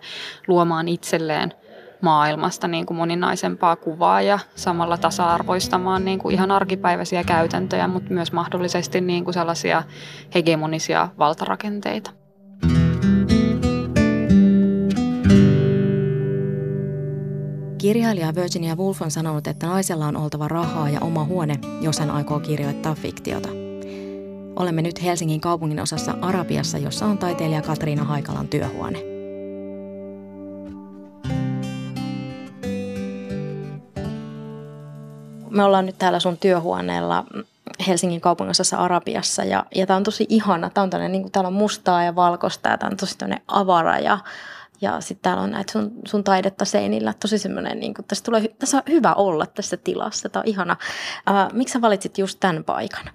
luomaan 0.48 0.88
itselleen– 0.88 1.54
maailmasta 2.06 2.68
niin 2.68 2.86
kuin 2.86 2.96
moninaisempaa 2.96 3.76
kuvaa 3.76 4.22
ja 4.22 4.38
samalla 4.54 4.96
tasa-arvoistamaan 4.96 6.04
niin 6.04 6.18
kuin 6.18 6.34
ihan 6.34 6.50
arkipäiväisiä 6.50 7.24
käytäntöjä, 7.24 7.88
mutta 7.88 8.14
myös 8.14 8.32
mahdollisesti 8.32 9.00
niin 9.00 9.24
kuin 9.24 9.34
sellaisia 9.34 9.82
hegemonisia 10.34 11.08
valtarakenteita. 11.18 12.10
Kirjailija 17.78 18.34
Virginia 18.34 18.76
Woolf 18.76 19.02
on 19.02 19.10
sanonut, 19.10 19.46
että 19.46 19.66
naisella 19.66 20.06
on 20.06 20.16
oltava 20.16 20.48
rahaa 20.48 20.90
ja 20.90 21.00
oma 21.00 21.24
huone, 21.24 21.54
jos 21.80 21.98
hän 21.98 22.10
aikoo 22.10 22.40
kirjoittaa 22.40 22.94
fiktiota. 22.94 23.48
Olemme 24.56 24.82
nyt 24.82 25.02
Helsingin 25.02 25.40
kaupungin 25.40 25.80
osassa 25.80 26.14
Arabiassa, 26.22 26.78
jossa 26.78 27.06
on 27.06 27.18
taiteilija 27.18 27.62
Katriina 27.62 28.04
Haikalan 28.04 28.48
työhuone. 28.48 29.15
Me 35.56 35.64
ollaan 35.64 35.86
nyt 35.86 35.98
täällä 35.98 36.20
sun 36.20 36.38
työhuoneella 36.38 37.24
Helsingin 37.86 38.20
kaupunginosassa 38.20 38.76
Arabiassa 38.76 39.44
ja, 39.44 39.64
ja 39.74 39.86
tämä 39.86 39.96
on 39.96 40.04
tosi 40.04 40.26
ihana. 40.28 40.70
Tää 40.70 40.84
on 40.84 40.90
tällainen, 40.90 41.12
niin 41.12 41.22
kuin, 41.22 41.32
täällä 41.32 41.48
on 41.48 41.54
mustaa 41.54 42.02
ja 42.02 42.14
valkoista 42.14 42.68
ja 42.68 42.78
tämä 42.78 42.90
on 42.90 42.96
tosi 42.96 43.16
avara 43.48 43.98
ja, 43.98 44.18
ja 44.80 45.00
sitten 45.00 45.22
täällä 45.22 45.42
on 45.42 45.50
näitä 45.50 45.72
sun, 45.72 45.92
sun 46.04 46.24
taidetta 46.24 46.64
seinillä. 46.64 47.14
Tosi 47.20 47.38
semmoinen, 47.38 47.80
niin 47.80 47.94
tässä, 48.08 48.24
tulee, 48.24 48.48
tässä 48.58 48.76
on 48.76 48.82
hyvä 48.88 49.14
olla 49.14 49.46
tässä 49.46 49.76
tilassa. 49.76 50.28
Tämä 50.28 50.40
on 50.40 50.48
ihana. 50.48 50.76
Äh, 51.28 51.52
miksi 51.52 51.72
sä 51.72 51.80
valitsit 51.80 52.18
just 52.18 52.40
tämän 52.40 52.64
paikan? 52.64 53.10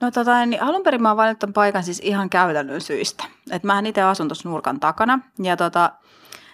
No 0.00 0.10
tota, 0.10 0.46
niin 0.46 0.62
alun 0.62 0.82
perin 0.82 1.02
mä 1.02 1.10
oon 1.10 1.16
valinnut 1.16 1.54
paikan 1.54 1.84
siis 1.84 2.00
ihan 2.04 2.30
käytännön 2.30 2.80
syistä. 2.80 3.24
Et 3.50 3.64
mähän 3.64 3.86
itse 3.86 4.02
asun 4.02 4.28
tuossa 4.28 4.48
nurkan 4.48 4.80
takana 4.80 5.20
ja 5.42 5.56
tota, 5.56 5.92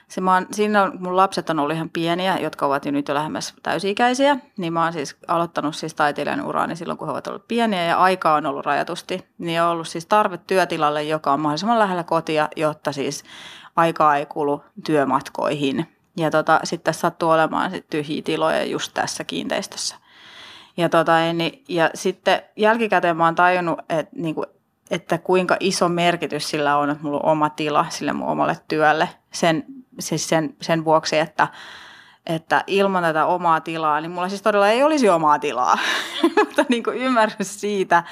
se 0.08 0.20
mä 0.20 0.34
oon, 0.34 0.46
siinä 0.52 0.82
on, 0.82 0.92
mun 1.00 1.16
lapset 1.16 1.50
on 1.50 1.58
ollut 1.58 1.76
ihan 1.76 1.90
pieniä, 1.90 2.38
jotka 2.38 2.66
ovat 2.66 2.84
jo 2.84 2.92
nyt 2.92 3.08
jo 3.08 3.14
lähemmäs 3.14 3.54
täysi-ikäisiä, 3.62 4.36
niin 4.56 4.72
mä 4.72 4.84
oon 4.84 4.92
siis 4.92 5.16
aloittanut 5.28 5.76
siis 5.76 5.94
taiteilijan 5.94 6.46
uraani 6.46 6.76
silloin, 6.76 6.98
kun 6.98 7.08
he 7.08 7.12
ovat 7.12 7.26
olleet 7.26 7.48
pieniä 7.48 7.84
ja 7.84 7.98
aikaa 7.98 8.34
on 8.34 8.46
ollut 8.46 8.66
rajatusti. 8.66 9.26
Niin 9.38 9.62
on 9.62 9.68
ollut 9.68 9.88
siis 9.88 10.06
tarve 10.06 10.38
työtilalle, 10.38 11.02
joka 11.02 11.32
on 11.32 11.40
mahdollisimman 11.40 11.78
lähellä 11.78 12.04
kotia, 12.04 12.48
jotta 12.56 12.92
siis 12.92 13.24
aikaa 13.76 14.16
ei 14.16 14.26
kulu 14.26 14.64
työmatkoihin. 14.84 15.86
Ja 16.16 16.30
tota, 16.30 16.60
sitten 16.64 16.94
sattuu 16.94 17.30
olemaan 17.30 17.70
sit 17.70 17.88
tyhjiä 17.90 18.22
tiloja 18.22 18.64
just 18.64 18.94
tässä 18.94 19.24
kiinteistössä. 19.24 19.96
Ja, 20.76 20.88
tota, 20.88 21.32
niin, 21.32 21.64
ja 21.68 21.90
sitten 21.94 22.42
jälkikäteen 22.56 23.16
mä 23.16 23.24
oon 23.24 23.34
tajunnut, 23.34 23.78
että, 23.78 24.12
niin 24.16 24.34
kuin, 24.34 24.46
että 24.90 25.18
kuinka 25.18 25.56
iso 25.60 25.88
merkitys 25.88 26.50
sillä 26.50 26.76
on, 26.76 26.90
että 26.90 27.04
mulla 27.04 27.20
on 27.22 27.32
oma 27.32 27.50
tila 27.50 27.86
sille 27.88 28.12
mun 28.12 28.28
omalle 28.28 28.56
työlle. 28.68 29.08
Sen 29.32 29.64
siis 29.98 30.28
sen, 30.28 30.56
sen 30.60 30.84
vuoksi, 30.84 31.18
että, 31.18 31.48
että 32.26 32.64
ilman 32.66 33.02
tätä 33.02 33.26
omaa 33.26 33.60
tilaa, 33.60 34.00
niin 34.00 34.10
mulla 34.10 34.28
siis 34.28 34.42
todella 34.42 34.68
ei 34.68 34.82
olisi 34.82 35.08
omaa 35.08 35.38
tilaa. 35.38 35.78
Mutta 36.38 36.64
niin 36.68 36.84
kuin 36.84 36.96
ymmärrys 36.96 37.60
siitä, 37.60 38.04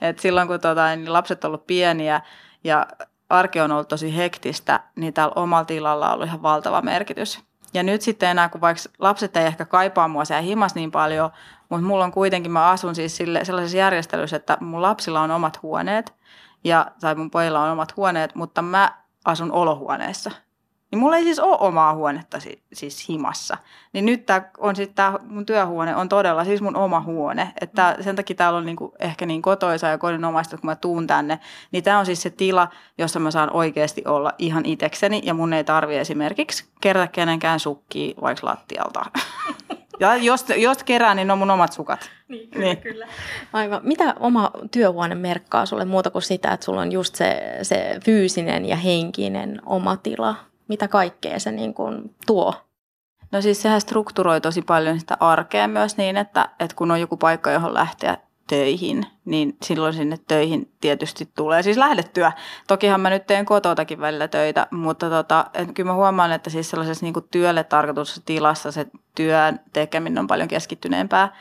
että 0.00 0.22
silloin 0.22 0.48
kun 0.48 0.60
tota, 0.60 0.96
niin 0.96 1.12
lapset 1.12 1.44
on 1.44 1.48
ollut 1.48 1.66
pieniä 1.66 2.20
ja 2.64 2.86
arki 3.30 3.60
on 3.60 3.72
ollut 3.72 3.88
tosi 3.88 4.16
hektistä, 4.16 4.80
niin 4.96 5.14
täällä 5.14 5.32
omalla 5.36 5.64
tilalla 5.64 6.08
on 6.08 6.14
ollut 6.14 6.26
ihan 6.26 6.42
valtava 6.42 6.82
merkitys. 6.82 7.40
Ja 7.74 7.82
nyt 7.82 8.02
sitten 8.02 8.28
enää, 8.28 8.48
kun 8.48 8.60
vaikka 8.60 8.82
lapset 8.98 9.36
ei 9.36 9.46
ehkä 9.46 9.64
kaipaa 9.64 10.08
mua 10.08 10.24
siellä 10.24 10.42
himas 10.42 10.74
niin 10.74 10.90
paljon, 10.90 11.30
mutta 11.68 11.86
mulla 11.86 12.04
on 12.04 12.12
kuitenkin, 12.12 12.52
mä 12.52 12.70
asun 12.70 12.94
siis 12.94 13.16
sille, 13.16 13.44
sellaisessa 13.44 13.78
järjestelyssä, 13.78 14.36
että 14.36 14.58
mun 14.60 14.82
lapsilla 14.82 15.20
on 15.20 15.30
omat 15.30 15.62
huoneet, 15.62 16.14
ja, 16.64 16.86
tai 17.00 17.14
mun 17.14 17.30
pojilla 17.30 17.62
on 17.62 17.70
omat 17.70 17.96
huoneet, 17.96 18.34
mutta 18.34 18.62
mä 18.62 18.92
asun 19.24 19.52
olohuoneessa. 19.52 20.30
Niin 20.90 20.98
mulla 20.98 21.16
ei 21.16 21.24
siis 21.24 21.38
ole 21.38 21.56
omaa 21.60 21.94
huonetta 21.94 22.38
siis 22.72 23.08
himassa. 23.08 23.56
Niin 23.92 24.06
nyt 24.06 24.26
tää 24.26 24.50
on 24.58 24.76
sitten 24.76 24.94
tämä 24.94 25.18
mun 25.22 25.46
työhuone 25.46 25.96
on 25.96 26.08
todella 26.08 26.44
siis 26.44 26.62
mun 26.62 26.76
oma 26.76 27.00
huone. 27.00 27.52
Että 27.60 27.96
sen 28.00 28.16
takia 28.16 28.36
täällä 28.36 28.58
on 28.58 28.66
niinku 28.66 28.94
ehkä 28.98 29.26
niin 29.26 29.42
kotoisa 29.42 29.86
ja 29.86 29.98
kodinomaista, 29.98 30.56
kun 30.56 30.66
mä 30.66 30.76
tuun 30.76 31.06
tänne. 31.06 31.38
Niin 31.72 31.84
tämä 31.84 31.98
on 31.98 32.06
siis 32.06 32.22
se 32.22 32.30
tila, 32.30 32.68
jossa 32.98 33.20
mä 33.20 33.30
saan 33.30 33.50
oikeasti 33.52 34.02
olla 34.06 34.32
ihan 34.38 34.66
itekseni. 34.66 35.20
Ja 35.24 35.34
mun 35.34 35.52
ei 35.52 35.64
tarvi 35.64 35.96
esimerkiksi 35.96 36.64
kerätä 36.80 37.12
kenenkään 37.12 37.60
sukkia 37.60 38.14
vaikka 38.20 38.46
lattialta. 38.46 39.04
Ja 40.00 40.16
jos, 40.16 40.44
jos 40.56 40.84
kerään, 40.84 41.16
niin 41.16 41.26
ne 41.26 41.32
on 41.32 41.38
mun 41.38 41.50
omat 41.50 41.72
sukat. 41.72 42.10
Niin, 42.28 42.50
kyllä, 42.50 42.64
niin. 42.64 42.76
kyllä. 42.76 43.06
Aivan. 43.52 43.80
Mitä 43.82 44.14
oma 44.20 44.50
työhuone 44.70 45.14
merkkaa 45.14 45.66
sulle 45.66 45.84
muuta 45.84 46.10
kuin 46.10 46.22
sitä, 46.22 46.52
että 46.52 46.64
sulla 46.64 46.80
on 46.80 46.92
just 46.92 47.14
se, 47.14 47.58
se 47.62 47.98
fyysinen 48.04 48.66
ja 48.66 48.76
henkinen 48.76 49.60
oma 49.66 49.96
tila? 49.96 50.34
Mitä 50.68 50.88
kaikkea 50.88 51.38
se 51.38 51.52
niin 51.52 51.74
kuin 51.74 52.14
tuo? 52.26 52.54
No 53.32 53.42
siis 53.42 53.62
sehän 53.62 53.80
strukturoi 53.80 54.40
tosi 54.40 54.62
paljon 54.62 55.00
sitä 55.00 55.16
arkea 55.20 55.68
myös 55.68 55.96
niin, 55.96 56.16
että, 56.16 56.48
että 56.60 56.76
kun 56.76 56.90
on 56.90 57.00
joku 57.00 57.16
paikka, 57.16 57.50
johon 57.50 57.74
lähteä 57.74 58.16
töihin, 58.48 59.06
niin 59.24 59.56
silloin 59.62 59.94
sinne 59.94 60.18
töihin 60.28 60.72
tietysti 60.80 61.28
tulee 61.36 61.62
siis 61.62 61.76
lähdettyä. 61.76 62.32
Tokihan 62.66 63.00
mä 63.00 63.10
nyt 63.10 63.26
teen 63.26 63.46
kototakin 63.46 64.00
välillä 64.00 64.28
töitä, 64.28 64.66
mutta 64.70 65.10
tota, 65.10 65.46
että 65.54 65.72
kyllä 65.74 65.90
mä 65.90 65.94
huomaan, 65.94 66.32
että 66.32 66.50
siis 66.50 66.70
sellaisessa 66.70 67.06
niin 67.06 67.14
työlle 67.30 67.64
tarkoituksessa 67.64 68.22
tilassa 68.24 68.72
se 68.72 68.86
työn 69.14 69.60
tekeminen 69.72 70.18
on 70.18 70.26
paljon 70.26 70.48
keskittyneempää. 70.48 71.36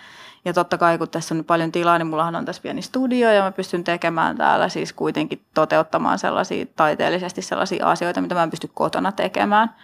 Ja 0.45 0.53
totta 0.53 0.77
kai, 0.77 0.97
kun 0.97 1.09
tässä 1.09 1.35
on 1.35 1.45
paljon 1.45 1.71
tilaa, 1.71 1.97
niin 1.97 2.07
mullahan 2.07 2.35
on 2.35 2.45
tässä 2.45 2.61
pieni 2.61 2.81
studio 2.81 3.31
ja 3.31 3.43
mä 3.43 3.51
pystyn 3.51 3.83
tekemään 3.83 4.37
täällä 4.37 4.69
siis 4.69 4.93
kuitenkin 4.93 5.41
toteuttamaan 5.53 6.19
sellaisia 6.19 6.65
taiteellisesti 6.75 7.41
sellaisia 7.41 7.89
asioita, 7.89 8.21
mitä 8.21 8.35
mä 8.35 8.43
en 8.43 8.49
pysty 8.49 8.69
kotona 8.73 9.11
tekemään. 9.11 9.75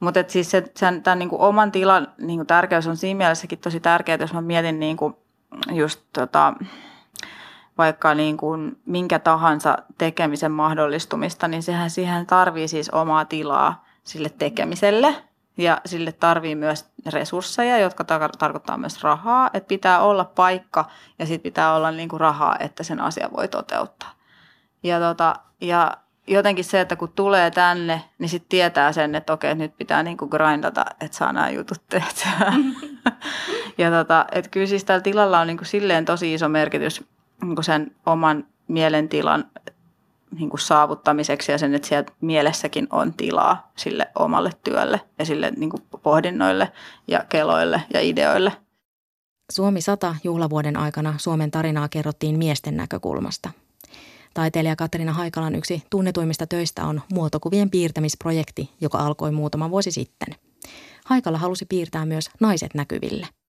Mutta 0.00 0.24
siis 0.28 0.50
se, 0.50 0.72
sen, 0.76 1.02
tämän 1.02 1.18
niin 1.18 1.28
kuin 1.28 1.42
oman 1.42 1.72
tilan 1.72 2.08
niin 2.18 2.38
kuin 2.38 2.46
tärkeys 2.46 2.86
on 2.86 2.96
siinä 2.96 3.18
mielessäkin 3.18 3.58
tosi 3.58 3.80
tärkeää, 3.80 4.18
jos 4.20 4.32
mä 4.32 4.40
mietin 4.40 4.80
niin 4.80 4.96
kuin 4.96 5.14
just 5.70 6.00
tota, 6.12 6.54
vaikka 7.78 8.14
niin 8.14 8.36
kuin 8.36 8.78
minkä 8.86 9.18
tahansa 9.18 9.78
tekemisen 9.98 10.52
mahdollistumista, 10.52 11.48
niin 11.48 11.62
sehän 11.62 11.90
siihen 11.90 12.26
tarvii 12.26 12.68
siis 12.68 12.90
omaa 12.90 13.24
tilaa 13.24 13.84
sille 14.04 14.30
tekemiselle– 14.38 15.14
ja 15.56 15.80
sille 15.86 16.12
tarvii 16.12 16.54
myös 16.54 16.86
resursseja, 17.06 17.78
jotka 17.78 18.04
tar- 18.04 18.36
tarkoittaa 18.38 18.78
myös 18.78 19.02
rahaa. 19.02 19.50
Että 19.54 19.68
pitää 19.68 20.00
olla 20.00 20.24
paikka 20.24 20.84
ja 21.18 21.26
sitten 21.26 21.42
pitää 21.42 21.74
olla 21.74 21.90
niinku 21.90 22.18
rahaa, 22.18 22.56
että 22.58 22.82
sen 22.82 23.00
asia 23.00 23.28
voi 23.36 23.48
toteuttaa. 23.48 24.10
Ja, 24.82 25.00
tota, 25.00 25.34
ja 25.60 25.96
jotenkin 26.26 26.64
se, 26.64 26.80
että 26.80 26.96
kun 26.96 27.12
tulee 27.12 27.50
tänne, 27.50 28.02
niin 28.18 28.28
sitten 28.28 28.48
tietää 28.48 28.92
sen, 28.92 29.14
että 29.14 29.32
okei, 29.32 29.54
nyt 29.54 29.76
pitää 29.76 30.02
niinku 30.02 30.28
grindata, 30.28 30.84
että 31.00 31.16
saa 31.16 31.32
nämä 31.32 31.50
jutut 31.50 31.82
tehtyä. 31.88 32.52
ja 33.78 33.90
tota, 33.90 34.24
että 34.32 34.50
kyllä 34.50 34.66
siis 34.66 34.84
tällä 34.84 35.02
tilalla 35.02 35.40
on 35.40 35.46
niinku 35.46 35.64
silleen 35.64 36.04
tosi 36.04 36.34
iso 36.34 36.48
merkitys 36.48 37.04
niinku 37.42 37.62
sen 37.62 37.96
oman 38.06 38.46
mielentilan 38.68 39.44
niin 40.38 40.50
kuin 40.50 40.60
saavuttamiseksi 40.60 41.52
ja 41.52 41.58
sen, 41.58 41.74
että 41.74 41.88
siellä 41.88 42.12
mielessäkin 42.20 42.86
on 42.90 43.14
tilaa 43.14 43.72
sille 43.76 44.08
omalle 44.18 44.50
työlle 44.64 45.00
ja 45.18 45.24
sille 45.24 45.52
niin 45.56 45.70
kuin 45.70 45.82
pohdinnoille 46.02 46.72
ja 47.08 47.24
keloille 47.28 47.82
ja 47.94 48.00
ideoille. 48.00 48.52
Suomi 49.52 49.80
100 49.80 50.16
juhlavuoden 50.24 50.76
aikana 50.76 51.14
Suomen 51.18 51.50
tarinaa 51.50 51.88
kerrottiin 51.88 52.38
miesten 52.38 52.76
näkökulmasta. 52.76 53.50
Taiteilija 54.34 54.76
Katriina 54.76 55.12
Haikalan 55.12 55.54
yksi 55.54 55.82
tunnetuimmista 55.90 56.46
töistä 56.46 56.84
on 56.84 57.00
muotokuvien 57.12 57.70
piirtämisprojekti, 57.70 58.70
joka 58.80 58.98
alkoi 58.98 59.32
muutama 59.32 59.70
vuosi 59.70 59.90
sitten. 59.90 60.34
Haikala 61.04 61.38
halusi 61.38 61.66
piirtää 61.66 62.06
myös 62.06 62.30
naiset 62.40 62.74
näkyville– 62.74 63.26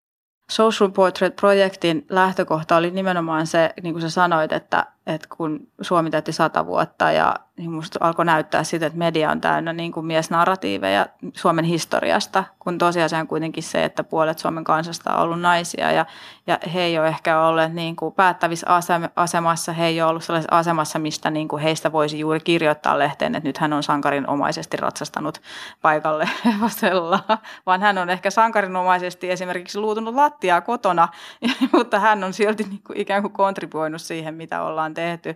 Social 0.51 0.89
Portrait-projektin 0.89 2.05
lähtökohta 2.09 2.75
oli 2.75 2.91
nimenomaan 2.91 3.47
se, 3.47 3.73
niin 3.83 3.93
kuin 3.93 4.01
sä 4.01 4.09
sanoit, 4.09 4.51
että, 4.51 4.85
että 5.07 5.27
kun 5.37 5.67
Suomi 5.81 6.09
täytti 6.09 6.31
sata 6.31 6.65
vuotta 6.65 7.11
ja 7.11 7.35
niin 7.61 7.71
musta 7.71 7.99
alkoi 8.01 8.25
näyttää 8.25 8.63
sitä, 8.63 8.85
että 8.85 8.99
media 8.99 9.31
on 9.31 9.41
täynnä 9.41 9.73
niin 9.73 9.91
kuin 9.91 10.05
miesnarratiiveja 10.05 11.05
Suomen 11.33 11.65
historiasta, 11.65 12.43
kun 12.59 12.77
tosiasia 12.77 13.19
on 13.19 13.27
kuitenkin 13.27 13.63
se, 13.63 13.83
että 13.83 14.03
puolet 14.03 14.39
Suomen 14.39 14.63
kansasta 14.63 15.13
on 15.13 15.21
ollut 15.21 15.41
naisia 15.41 15.91
ja, 15.91 16.05
ja 16.47 16.59
he 16.73 16.81
ei 16.81 16.99
ole 16.99 17.07
ehkä 17.07 17.41
olleet 17.41 17.73
niin 17.73 17.95
kuin 17.95 18.13
päättävissä 18.13 18.67
asemassa, 19.15 19.71
he 19.71 19.85
ei 19.85 20.01
ole 20.01 20.09
ollut 20.09 20.23
sellaisessa 20.23 20.57
asemassa, 20.57 20.99
mistä 20.99 21.31
niin 21.31 21.47
kuin 21.47 21.61
heistä 21.61 21.91
voisi 21.91 22.19
juuri 22.19 22.39
kirjoittaa 22.39 22.99
lehteen, 22.99 23.35
että 23.35 23.49
nyt 23.49 23.57
hän 23.57 23.73
on 23.73 23.83
sankarinomaisesti 23.83 24.77
ratsastanut 24.77 25.41
paikalle 25.81 26.29
hevosella, 26.45 27.19
vaan 27.65 27.81
hän 27.81 27.97
on 27.97 28.09
ehkä 28.09 28.29
sankarinomaisesti 28.29 29.31
esimerkiksi 29.31 29.79
luutunut 29.79 30.15
lattiaa 30.15 30.61
kotona, 30.61 31.07
mutta 31.73 31.99
hän 31.99 32.23
on 32.23 32.33
silti 32.33 32.63
niin 32.63 32.81
kuin 32.87 32.97
ikään 32.97 33.21
kuin 33.21 33.33
kontribuoinut 33.33 34.01
siihen, 34.01 34.35
mitä 34.35 34.61
ollaan 34.61 34.90
tehty 34.93 35.35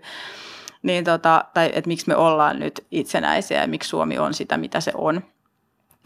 niin 0.86 1.04
tota, 1.04 1.46
tai 1.54 1.72
että 1.74 1.88
miksi 1.88 2.08
me 2.08 2.16
ollaan 2.16 2.60
nyt 2.60 2.86
itsenäisiä 2.92 3.62
ja 3.62 3.68
miksi 3.68 3.90
Suomi 3.90 4.18
on 4.18 4.34
sitä, 4.34 4.58
mitä 4.58 4.80
se 4.80 4.92
on. 4.96 5.22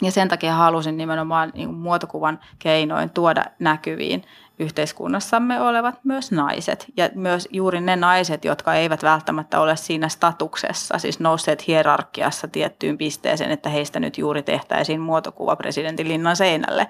Ja 0.02 0.12
sen 0.12 0.28
takia 0.28 0.54
halusin 0.54 0.98
nimenomaan 0.98 1.52
niin 1.56 1.74
muotokuvan 1.74 2.40
keinoin 2.60 3.10
tuoda 3.10 3.46
näkyviin 3.60 4.24
yhteiskunnassamme 4.60 5.62
olevat 5.62 5.96
myös 6.04 6.32
naiset. 6.32 6.86
Ja 6.98 7.10
myös 7.16 7.48
juuri 7.52 7.82
ne 7.82 7.96
naiset, 7.96 8.46
jotka 8.46 8.74
eivät 8.74 9.04
välttämättä 9.04 9.60
ole 9.60 9.76
siinä 9.76 10.10
statuksessa, 10.10 11.00
siis 11.00 11.20
nousseet 11.20 11.68
hierarkiassa 11.68 12.48
tiettyyn 12.48 12.98
pisteeseen, 12.98 13.52
että 13.52 13.70
heistä 13.70 14.00
nyt 14.00 14.18
juuri 14.18 14.44
tehtäisiin 14.44 15.02
muotokuva 15.02 15.56
presidentin 15.56 16.08
linnan 16.08 16.36
seinälle. 16.36 16.90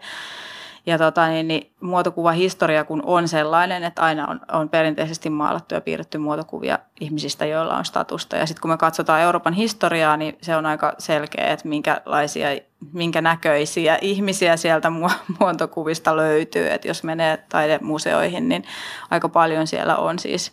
Ja 0.90 0.98
tota, 0.98 1.28
niin, 1.28 1.48
niin, 1.48 1.72
muotokuvahistoria 1.82 2.84
kun 2.84 3.02
on 3.06 3.28
sellainen, 3.28 3.84
että 3.84 4.02
aina 4.02 4.28
on, 4.28 4.40
on 4.52 4.70
perinteisesti 4.70 5.30
maalattu 5.30 5.76
ja 5.76 5.82
piirretty 5.82 6.18
muotokuvia 6.18 6.80
ihmisistä, 7.00 7.46
joilla 7.46 7.78
on 7.78 7.86
statusta. 7.86 8.36
Ja 8.36 8.46
sitten 8.46 8.62
kun 8.62 8.72
me 8.72 8.78
katsotaan 8.78 9.22
Euroopan 9.22 9.54
historiaa, 9.54 10.18
niin 10.18 10.38
se 10.42 10.56
on 10.56 10.66
aika 10.66 10.94
selkeä, 10.98 11.48
että 11.48 11.68
minkälaisia, 11.68 12.48
minkä 12.94 13.22
näköisiä 13.22 13.98
ihmisiä 14.02 14.58
sieltä 14.58 14.92
muotokuvista 15.40 16.18
löytyy. 16.18 16.70
Että 16.70 16.88
jos 16.88 17.04
menee 17.04 17.44
taidemuseoihin, 17.50 18.50
niin 18.50 18.64
aika 19.10 19.30
paljon 19.30 19.68
siellä 19.68 19.98
on 19.98 20.20
siis 20.20 20.52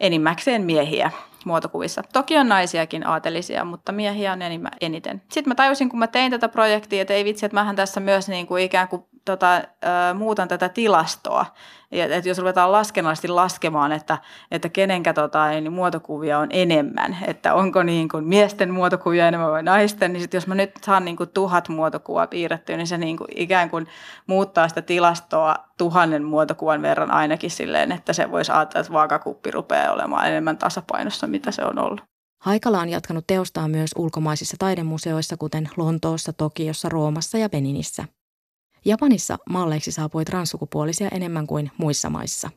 enimmäkseen 0.00 0.62
miehiä 0.62 1.10
muotokuvissa. 1.44 2.02
Toki 2.12 2.38
on 2.38 2.48
naisiakin 2.48 3.06
aatelisia, 3.06 3.64
mutta 3.64 3.92
miehiä 3.92 4.32
on 4.32 4.42
enimmä, 4.42 4.70
eniten. 4.80 5.22
Sitten 5.28 5.50
mä 5.50 5.54
tajusin, 5.54 5.88
kun 5.88 5.98
mä 5.98 6.06
tein 6.06 6.30
tätä 6.30 6.48
projektia, 6.48 7.02
että 7.02 7.14
ei 7.14 7.24
vitsi, 7.24 7.46
että 7.46 7.54
mähän 7.54 7.76
tässä 7.76 8.00
myös 8.00 8.28
niin 8.28 8.46
kuin 8.46 8.62
ikään 8.62 8.88
kuin 8.88 9.04
tota, 9.26 9.62
muutan 10.14 10.48
tätä 10.48 10.68
tilastoa. 10.68 11.46
Et, 11.92 12.12
et 12.12 12.26
jos 12.26 12.38
ruvetaan 12.38 12.72
laskennallisesti 12.72 13.28
laskemaan, 13.28 13.92
että, 13.92 14.18
että 14.50 14.68
kenenkä 14.68 15.12
tota, 15.12 15.48
niin 15.48 15.72
muotokuvia 15.72 16.38
on 16.38 16.48
enemmän, 16.50 17.16
että 17.26 17.54
onko 17.54 17.82
niin 17.82 18.08
kuin 18.08 18.24
miesten 18.24 18.70
muotokuvia 18.70 19.28
enemmän 19.28 19.50
vai 19.50 19.62
naisten, 19.62 20.12
niin 20.12 20.20
sit 20.20 20.34
jos 20.34 20.46
mä 20.46 20.54
nyt 20.54 20.70
saan 20.84 21.04
niin 21.04 21.16
kuin 21.16 21.30
tuhat 21.30 21.68
muotokuvaa 21.68 22.26
piirrettyä, 22.26 22.76
niin 22.76 22.86
se 22.86 22.98
niin 22.98 23.16
kuin 23.16 23.28
ikään 23.36 23.70
kuin 23.70 23.86
muuttaa 24.26 24.68
sitä 24.68 24.82
tilastoa 24.82 25.56
tuhannen 25.78 26.24
muotokuvan 26.24 26.82
verran 26.82 27.10
ainakin 27.10 27.50
silleen, 27.50 27.92
että 27.92 28.12
se 28.12 28.30
voisi 28.30 28.52
ajatella, 28.52 28.80
että 28.80 28.92
vaakakuppi 28.92 29.50
rupeaa 29.50 29.92
olemaan 29.92 30.28
enemmän 30.28 30.58
tasapainossa, 30.58 31.26
mitä 31.26 31.50
se 31.50 31.64
on 31.64 31.78
ollut. 31.78 32.02
Haikala 32.42 32.80
on 32.80 32.88
jatkanut 32.88 33.26
teostaan 33.26 33.70
myös 33.70 33.90
ulkomaisissa 33.96 34.56
taidemuseoissa, 34.58 35.36
kuten 35.36 35.70
Lontoossa, 35.76 36.32
Tokiossa, 36.32 36.88
Roomassa 36.88 37.38
ja 37.38 37.48
Beninissä. 37.48 38.04
Japanissa 38.84 39.38
malleiksi 39.50 39.92
saapui 39.92 40.24
transsukupuolisia 40.24 41.08
enemmän 41.12 41.46
kuin 41.46 41.70
muissa 41.78 42.10
maissa. 42.10 42.50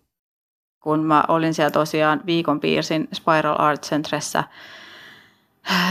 Kun 0.84 1.04
mä 1.04 1.24
olin 1.28 1.54
siellä 1.54 1.72
tosiaan 1.72 2.22
viikon 2.26 2.60
piirsin 2.60 3.08
Spiral 3.14 3.56
Art 3.60 3.84
Centressä 3.84 4.44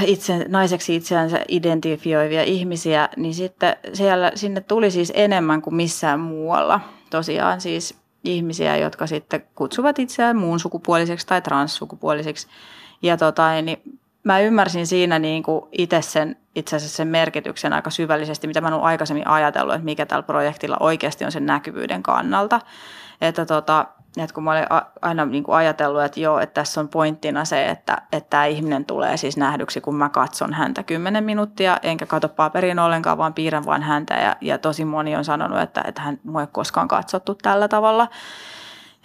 itse, 0.06 0.44
naiseksi 0.48 0.96
itseänsä 0.96 1.44
identifioivia 1.48 2.42
ihmisiä, 2.42 3.08
niin 3.16 3.34
sitten 3.34 3.76
siellä, 3.92 4.32
sinne 4.34 4.60
tuli 4.60 4.90
siis 4.90 5.12
enemmän 5.14 5.62
kuin 5.62 5.74
missään 5.74 6.20
muualla. 6.20 6.80
Tosiaan 7.10 7.60
siis 7.60 7.98
ihmisiä, 8.24 8.76
jotka 8.76 9.06
sitten 9.06 9.44
kutsuvat 9.54 9.98
itseään 9.98 10.36
muun 10.36 10.60
sukupuoliseksi 10.60 11.26
tai 11.26 11.42
transsukupuoliseksi. 11.42 12.46
Ja 13.02 13.16
tota, 13.16 13.62
niin 13.62 13.98
mä 14.28 14.40
ymmärsin 14.40 14.86
siinä 14.86 15.18
niin 15.18 15.42
kuin 15.42 15.64
itse 15.72 16.02
sen, 16.02 16.36
itse 16.54 16.76
asiassa 16.76 16.96
sen 16.96 17.08
merkityksen 17.08 17.72
aika 17.72 17.90
syvällisesti, 17.90 18.46
mitä 18.46 18.60
mä 18.60 18.68
olen 18.68 18.80
aikaisemmin 18.80 19.28
ajatellut, 19.28 19.74
että 19.74 19.84
mikä 19.84 20.06
tällä 20.06 20.22
projektilla 20.22 20.76
oikeasti 20.80 21.24
on 21.24 21.32
sen 21.32 21.46
näkyvyyden 21.46 22.02
kannalta. 22.02 22.60
Että, 23.20 23.46
tota, 23.46 23.86
että 24.16 24.34
kun 24.34 24.44
mä 24.44 24.50
olen 24.50 24.66
aina 25.02 25.24
niin 25.24 25.44
kuin 25.44 25.56
ajatellut, 25.56 26.02
että 26.02 26.20
joo, 26.20 26.38
että 26.38 26.54
tässä 26.54 26.80
on 26.80 26.88
pointtina 26.88 27.44
se, 27.44 27.66
että, 27.66 28.02
että 28.12 28.30
tämä 28.30 28.44
ihminen 28.44 28.84
tulee 28.84 29.16
siis 29.16 29.36
nähdyksi, 29.36 29.80
kun 29.80 29.94
mä 29.94 30.08
katson 30.08 30.52
häntä 30.52 30.82
kymmenen 30.82 31.24
minuuttia, 31.24 31.78
enkä 31.82 32.06
katso 32.06 32.28
paperiin 32.28 32.78
ollenkaan, 32.78 33.18
vaan 33.18 33.34
piirrän 33.34 33.66
vain 33.66 33.82
häntä. 33.82 34.14
Ja, 34.14 34.36
ja 34.40 34.58
tosi 34.58 34.84
moni 34.84 35.16
on 35.16 35.24
sanonut, 35.24 35.60
että, 35.60 35.84
että 35.86 36.02
hän 36.02 36.20
ei 36.40 36.46
koskaan 36.52 36.88
katsottu 36.88 37.34
tällä 37.34 37.68
tavalla 37.68 38.08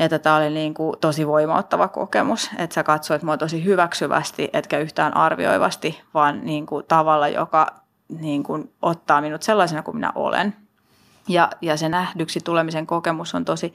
että 0.05 0.19
tämä 0.19 0.35
oli 0.35 0.49
niin 0.49 0.73
kuin 0.73 0.99
tosi 1.01 1.27
voimauttava 1.27 1.87
kokemus, 1.87 2.49
että 2.57 2.73
sä 2.73 2.83
katsoit 2.83 3.23
mua 3.23 3.37
tosi 3.37 3.63
hyväksyvästi, 3.65 4.49
etkä 4.53 4.79
yhtään 4.79 5.17
arvioivasti, 5.17 6.01
vaan 6.13 6.45
niin 6.45 6.65
kuin 6.65 6.85
tavalla, 6.87 7.27
joka 7.27 7.67
niin 8.19 8.43
kuin 8.43 8.73
ottaa 8.81 9.21
minut 9.21 9.43
sellaisena 9.43 9.83
kuin 9.83 9.97
minä 9.97 10.11
olen. 10.15 10.55
Ja, 11.27 11.49
ja 11.61 11.77
se 11.77 11.89
nähdyksi 11.89 12.39
tulemisen 12.39 12.87
kokemus 12.87 13.35
on 13.35 13.45
tosi 13.45 13.73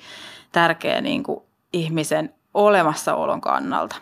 tärkeä 0.52 1.00
niin 1.00 1.22
kuin 1.22 1.40
ihmisen 1.72 2.34
olemassaolon 2.54 3.40
kannalta. 3.40 3.96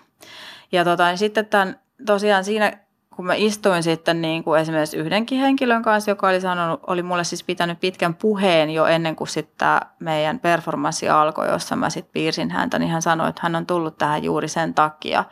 Ja 0.73 0.85
tota, 0.85 1.07
niin 1.07 1.19
sitten 1.19 1.47
tämän, 1.47 1.81
tosiaan 2.07 2.45
siinä 2.45 2.73
kun 3.17 3.27
mä 3.27 3.35
istuin 3.35 3.83
sitten 3.83 4.23
niin 4.23 4.45
kuin 4.45 4.61
esimerkiksi 4.61 4.97
yhdenkin 4.97 5.39
henkilön 5.39 5.83
kanssa, 5.83 6.11
joka 6.11 6.29
oli 6.29 6.41
sanonut, 6.41 6.81
oli 6.87 7.03
mulle 7.03 7.25
siis 7.25 7.45
pitänyt 7.45 7.81
pitkän 7.81 8.15
puheen 8.15 8.71
jo 8.71 8.87
ennen 8.87 9.17
kuin 9.17 9.29
sitten 9.29 9.69
meidän 9.99 10.41
performanssi 10.41 11.09
alkoi, 11.09 11.49
jossa 11.49 11.77
mä 11.77 11.91
sitten 11.91 12.13
piirsin 12.13 12.51
häntä, 12.51 12.79
niin 12.79 12.91
hän 12.91 13.03
sanoi, 13.03 13.29
että 13.29 13.41
hän 13.43 13.57
on 13.57 13.67
tullut 13.67 13.99
tähän 13.99 14.25
juuri 14.25 14.49
sen 14.49 14.75
takia, 14.75 15.25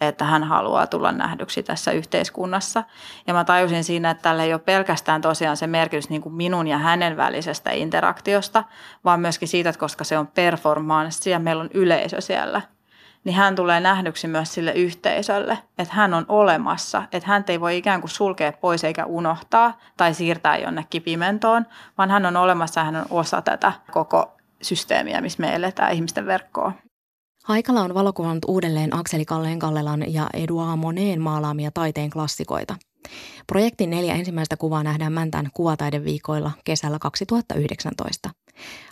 että 0.00 0.24
hän 0.24 0.44
haluaa 0.44 0.86
tulla 0.86 1.12
nähdyksi 1.12 1.62
tässä 1.62 1.92
yhteiskunnassa. 1.92 2.84
Ja 3.26 3.34
mä 3.34 3.44
tajusin 3.44 3.84
siinä, 3.84 4.10
että 4.10 4.22
tällä 4.22 4.44
ei 4.44 4.52
ole 4.52 4.60
pelkästään 4.60 5.20
tosiaan 5.20 5.56
se 5.56 5.66
merkitys 5.66 6.10
niin 6.10 6.22
kuin 6.22 6.34
minun 6.34 6.68
ja 6.68 6.78
hänen 6.78 7.16
välisestä 7.16 7.70
interaktiosta, 7.70 8.64
vaan 9.04 9.20
myöskin 9.20 9.48
siitä, 9.48 9.68
että 9.68 9.80
koska 9.80 10.04
se 10.04 10.18
on 10.18 10.26
performanssi 10.26 11.30
ja 11.30 11.38
meillä 11.38 11.60
on 11.60 11.70
yleisö 11.74 12.20
siellä– 12.20 12.62
niin 13.24 13.34
hän 13.34 13.56
tulee 13.56 13.80
nähdyksi 13.80 14.28
myös 14.28 14.54
sille 14.54 14.72
yhteisölle, 14.72 15.58
että 15.78 15.94
hän 15.94 16.14
on 16.14 16.26
olemassa, 16.28 17.02
että 17.12 17.28
hän 17.28 17.44
ei 17.48 17.60
voi 17.60 17.76
ikään 17.76 18.00
kuin 18.00 18.10
sulkea 18.10 18.52
pois 18.52 18.84
eikä 18.84 19.06
unohtaa 19.06 19.78
tai 19.96 20.14
siirtää 20.14 20.58
jonnekin 20.58 21.02
pimentoon, 21.02 21.66
vaan 21.98 22.10
hän 22.10 22.26
on 22.26 22.36
olemassa 22.36 22.80
ja 22.80 22.84
hän 22.84 22.96
on 22.96 23.06
osa 23.10 23.42
tätä 23.42 23.72
koko 23.90 24.32
systeemiä, 24.62 25.20
missä 25.20 25.40
me 25.40 25.54
eletään 25.54 25.92
ihmisten 25.92 26.26
verkkoa. 26.26 26.72
Haikala 27.44 27.80
on 27.80 27.94
valokuvannut 27.94 28.44
uudelleen 28.48 28.96
Akseli 28.96 29.24
Kalleen 29.24 29.58
Kallelan 29.58 30.12
ja 30.12 30.26
Edouard 30.34 30.76
Moneen 30.76 31.20
maalaamia 31.20 31.70
taiteen 31.74 32.10
klassikoita. 32.10 32.74
Projektin 33.46 33.90
neljä 33.90 34.14
ensimmäistä 34.14 34.56
kuvaa 34.56 34.82
nähdään 34.82 35.12
Mäntän 35.12 35.48
kuvataideviikoilla 35.54 36.50
kesällä 36.64 36.98
2019. 36.98 38.30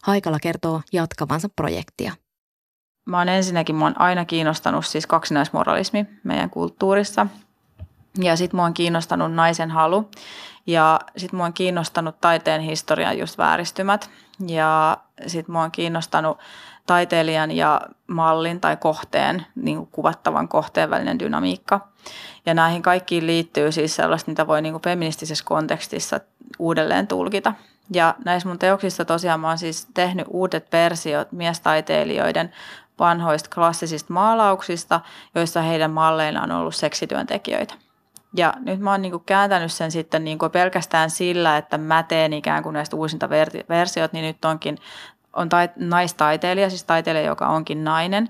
Haikala 0.02 0.38
kertoo 0.40 0.80
jatkavansa 0.92 1.48
projektia– 1.56 2.12
Mä 3.04 3.18
oon 3.18 3.28
ensinnäkin, 3.28 3.76
mä 3.76 3.84
oon 3.84 4.00
aina 4.00 4.24
kiinnostanut 4.24 4.86
siis 4.86 5.06
kaksinaismoralismi 5.06 6.06
meidän 6.24 6.50
kulttuurissa. 6.50 7.26
Ja 8.18 8.36
sit 8.36 8.52
mua 8.52 8.64
on 8.64 8.74
kiinnostanut 8.74 9.32
naisen 9.34 9.70
halu. 9.70 10.10
Ja 10.66 11.00
sit 11.16 11.32
mua 11.32 11.44
on 11.44 11.52
kiinnostanut 11.52 12.20
taiteen 12.20 12.60
historian 12.60 13.18
just 13.18 13.38
vääristymät. 13.38 14.10
Ja 14.48 14.96
sit 15.26 15.48
mua 15.48 15.62
on 15.62 15.70
kiinnostanut 15.70 16.38
taiteilijan 16.86 17.50
ja 17.50 17.80
mallin 18.06 18.60
tai 18.60 18.76
kohteen, 18.76 19.46
niin 19.54 19.76
kuin 19.76 19.88
kuvattavan 19.92 20.48
kohteen 20.48 20.90
välinen 20.90 21.18
dynamiikka. 21.18 21.88
Ja 22.46 22.54
näihin 22.54 22.82
kaikkiin 22.82 23.26
liittyy 23.26 23.72
siis 23.72 23.96
sellaista, 23.96 24.30
mitä 24.30 24.46
voi 24.46 24.62
niin 24.62 24.72
kuin 24.72 24.82
feministisessä 24.82 25.44
kontekstissa 25.44 26.20
uudelleen 26.58 27.06
tulkita. 27.06 27.54
Ja 27.92 28.14
näissä 28.24 28.48
mun 28.48 28.58
teoksissa 28.58 29.04
tosiaan 29.04 29.40
mä 29.40 29.48
oon 29.48 29.58
siis 29.58 29.88
tehnyt 29.94 30.26
uudet 30.30 30.72
versiot 30.72 31.32
miestaiteilijoiden 31.32 32.52
vanhoista 33.00 33.50
klassisista 33.54 34.12
maalauksista, 34.12 35.00
joissa 35.34 35.62
heidän 35.62 35.90
malleina 35.90 36.42
on 36.42 36.50
ollut 36.50 36.74
seksityöntekijöitä. 36.74 37.74
Ja 38.36 38.54
nyt 38.58 38.80
mä 38.80 38.90
oon 38.90 39.02
niin 39.02 39.24
kääntänyt 39.26 39.72
sen 39.72 39.90
sitten 39.90 40.24
niin 40.24 40.38
pelkästään 40.52 41.10
sillä, 41.10 41.56
että 41.56 41.78
mä 41.78 42.02
teen 42.02 42.32
ikään 42.32 42.62
kuin 42.62 42.72
näistä 42.72 42.96
uusinta 42.96 43.28
versiot, 43.68 44.12
niin 44.12 44.24
nyt 44.24 44.44
onkin 44.44 44.78
on 45.32 45.48
tait- 45.48 45.72
naistaiteilija, 45.76 46.70
siis 46.70 46.84
taiteilija, 46.84 47.24
joka 47.24 47.48
onkin 47.48 47.84
nainen, 47.84 48.28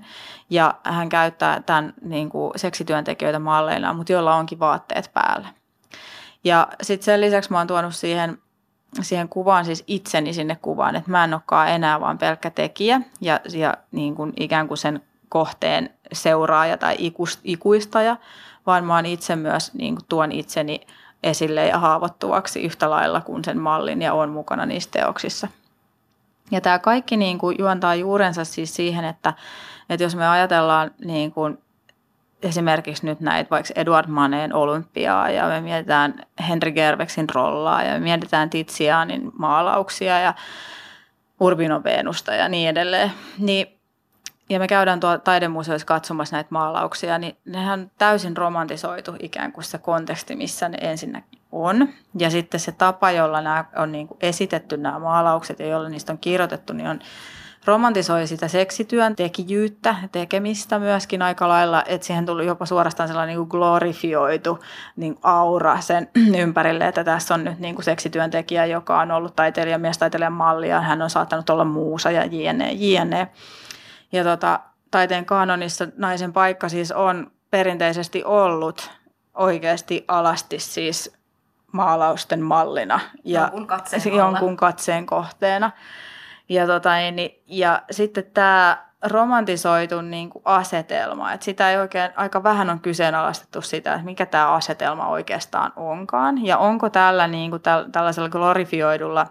ja 0.49 0.75
hän 0.83 1.09
käyttää 1.09 1.61
tämän 1.61 1.93
niin 2.01 2.29
kuin 2.29 2.51
seksityöntekijöitä 2.55 3.39
malleina, 3.39 3.93
mutta 3.93 4.13
jolla 4.13 4.35
onkin 4.35 4.59
vaatteet 4.59 5.11
päällä. 5.13 5.47
Ja 6.43 6.67
sitten 6.81 7.05
sen 7.05 7.21
lisäksi 7.21 7.51
mä 7.51 7.57
oon 7.57 7.67
tuonut 7.67 7.95
siihen 7.95 8.37
siihen 9.01 9.29
kuvaan 9.29 9.65
siis 9.65 9.83
itseni 9.87 10.33
sinne 10.33 10.57
kuvaan, 10.61 10.95
että 10.95 11.11
mä 11.11 11.23
en 11.23 11.33
olekaan 11.33 11.69
enää 11.69 11.99
vaan 11.99 12.17
pelkkä 12.17 12.49
tekijä 12.49 13.01
ja, 13.21 13.39
ja 13.53 13.77
niin 13.91 14.15
kuin 14.15 14.33
ikään 14.37 14.67
kuin 14.67 14.77
sen 14.77 15.01
kohteen 15.29 15.89
seuraaja 16.13 16.77
tai 16.77 16.97
ikuistaja, 17.43 18.17
vaan 18.65 18.85
mä 18.85 18.95
oon 18.95 19.05
itse 19.05 19.35
myös 19.35 19.73
niin 19.73 19.95
kuin 19.95 20.05
tuon 20.09 20.31
itseni 20.31 20.81
esille 21.23 21.67
ja 21.67 21.79
haavoittuvaksi 21.79 22.61
yhtä 22.61 22.89
lailla 22.89 23.21
kuin 23.21 23.43
sen 23.43 23.59
mallin 23.59 24.01
ja 24.01 24.13
on 24.13 24.29
mukana 24.29 24.65
niissä 24.65 24.89
teoksissa. 24.91 25.47
Ja 26.51 26.61
tämä 26.61 26.79
kaikki 26.79 27.17
niin 27.17 27.37
kuin 27.37 27.55
juontaa 27.59 27.95
juurensa 27.95 28.45
siis 28.45 28.75
siihen, 28.75 29.05
että, 29.05 29.33
että 29.89 30.03
jos 30.03 30.15
me 30.15 30.27
ajatellaan 30.27 30.91
niin 31.05 31.31
kuin 31.31 31.57
esimerkiksi 32.41 33.05
nyt 33.05 33.19
näitä 33.19 33.49
vaikka 33.49 33.73
Edward 33.75 34.07
Maneen 34.07 34.53
olympiaa 34.53 35.29
ja 35.29 35.47
me 35.47 35.61
mietitään 35.61 36.13
Henry 36.47 36.71
Gerveksin 36.71 37.27
rollaa 37.35 37.83
ja 37.83 37.93
me 37.93 37.99
mietitään 37.99 38.49
Tizianin 38.49 39.31
maalauksia 39.37 40.19
ja 40.19 40.33
Urbino 41.39 41.83
Venusta 41.83 42.33
ja 42.33 42.49
niin 42.49 42.69
edelleen, 42.69 43.11
niin 43.37 43.81
ja 44.49 44.59
me 44.59 44.67
käydään 44.67 44.99
tuolla 44.99 45.17
taidemuseoissa 45.17 45.87
katsomassa 45.87 46.35
näitä 46.35 46.47
maalauksia, 46.51 47.17
niin 47.17 47.37
nehän 47.45 47.79
on 47.79 47.91
täysin 47.97 48.37
romantisoitu 48.37 49.15
ikään 49.19 49.51
kuin 49.51 49.63
se 49.63 49.77
konteksti, 49.77 50.35
missä 50.35 50.69
ne 50.69 50.77
ensinnäkin 50.81 51.39
on. 51.51 51.89
Ja 52.19 52.29
sitten 52.29 52.59
se 52.59 52.71
tapa, 52.71 53.11
jolla 53.11 53.41
nämä 53.41 53.65
on 53.75 53.91
niin 53.91 54.07
kuin 54.07 54.17
esitetty 54.21 54.77
nämä 54.77 54.99
maalaukset 54.99 55.59
ja 55.59 55.67
jolla 55.67 55.89
niistä 55.89 56.13
on 56.13 56.19
kirjoitettu, 56.19 56.73
niin 56.73 56.87
on 56.87 56.99
romantisoi 57.65 58.27
sitä 58.27 58.47
seksityön 58.47 59.15
tekijyyttä, 59.15 59.95
tekemistä 60.11 60.79
myöskin 60.79 61.21
aika 61.21 61.47
lailla, 61.47 61.83
että 61.85 62.07
siihen 62.07 62.25
tuli 62.25 62.45
jopa 62.45 62.65
suorastaan 62.65 63.09
sellainen 63.09 63.37
niin 63.37 63.47
glorifioitu 63.47 64.59
niin 64.95 65.17
aura 65.23 65.81
sen 65.81 66.09
ympärille, 66.43 66.87
että 66.87 67.03
tässä 67.03 67.33
on 67.33 67.43
nyt 67.43 67.59
niin 67.59 67.75
kuin 67.75 67.85
seksityöntekijä, 67.85 68.65
joka 68.65 68.99
on 68.99 69.11
ollut 69.11 69.35
taiteilija, 69.35 69.77
miestaiteilijan 69.77 70.33
malli 70.33 70.69
ja 70.69 70.81
hän 70.81 71.01
on 71.01 71.09
saattanut 71.09 71.49
olla 71.49 71.65
muusa 71.65 72.11
ja 72.11 72.25
jne, 72.25 72.71
jne. 72.71 73.27
Ja 74.11 74.23
tota, 74.23 74.59
taiteen 74.91 75.25
kanonissa 75.25 75.87
naisen 75.97 76.33
paikka 76.33 76.69
siis 76.69 76.91
on 76.91 77.31
perinteisesti 77.49 78.23
ollut 78.23 78.91
oikeasti 79.33 80.05
alasti 80.07 80.59
siis 80.59 81.13
maalausten 81.71 82.41
mallina 82.41 82.99
ja 83.23 83.41
jonkun 83.41 83.67
katseen, 83.67 84.15
jonkun 84.17 84.57
katseen 84.57 85.05
kohteena. 85.05 85.71
Ja, 86.51 86.67
tota, 86.67 86.89
niin, 87.11 87.43
ja 87.47 87.81
sitten 87.91 88.23
tämä 88.33 88.85
romantisoitu 89.03 90.01
niin 90.01 90.29
kuin 90.29 90.41
asetelma, 90.45 91.33
että 91.33 91.43
sitä 91.45 91.71
ei 91.71 91.77
oikein, 91.77 92.11
aika 92.15 92.43
vähän 92.43 92.69
on 92.69 92.79
kyseenalaistettu 92.79 93.61
sitä, 93.61 93.93
että 93.93 94.05
mikä 94.05 94.25
tämä 94.25 94.53
asetelma 94.53 95.07
oikeastaan 95.07 95.73
onkaan. 95.75 96.45
Ja 96.45 96.57
onko 96.57 96.89
tällä 96.89 97.27
niin 97.27 97.49
kuin 97.49 97.61
tällaisella 97.91 98.29
glorifioidulla, 98.29 99.27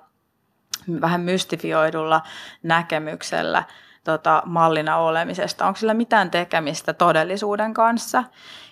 vähän 1.01 1.21
mystifioidulla 1.21 2.23
näkemyksellä 2.63 3.65
tota, 4.05 4.43
mallina 4.47 4.97
olemisesta, 4.97 5.67
onko 5.67 5.77
sillä 5.77 5.95
mitään 5.95 6.31
tekemistä 6.31 6.93
todellisuuden 6.93 7.75
kanssa. 7.75 8.25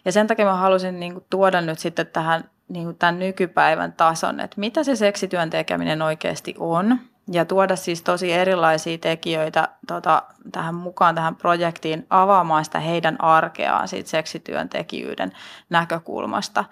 Ja 0.04 0.12
sen 0.12 0.26
takia 0.26 0.44
mä 0.44 0.56
halusin 0.56 1.00
niin 1.00 1.12
kuin, 1.12 1.24
tuoda 1.30 1.60
nyt 1.60 1.78
sitten 1.78 2.06
tähän 2.06 2.50
niin 2.68 2.84
kuin 2.84 2.98
tämän 2.98 3.18
nykypäivän 3.18 3.92
tason, 3.92 4.40
että 4.40 4.60
mitä 4.60 4.84
se 4.84 4.96
seksityön 4.96 5.50
tekeminen 5.50 6.02
oikeasti 6.02 6.54
on 6.58 6.98
ja 7.32 7.44
tuoda 7.44 7.76
siis 7.76 8.02
tosi 8.02 8.32
erilaisia 8.32 8.98
tekijöitä 8.98 9.68
tota, 9.86 10.22
tähän 10.52 10.74
mukaan 10.74 11.14
tähän 11.14 11.36
projektiin 11.36 12.06
avaamaan 12.10 12.64
sitä 12.64 12.80
heidän 12.80 13.22
arkeaan 13.24 13.88
siitä 13.88 14.10
seksityöntekijyyden 14.10 15.32
näkökulmasta. 15.70 16.64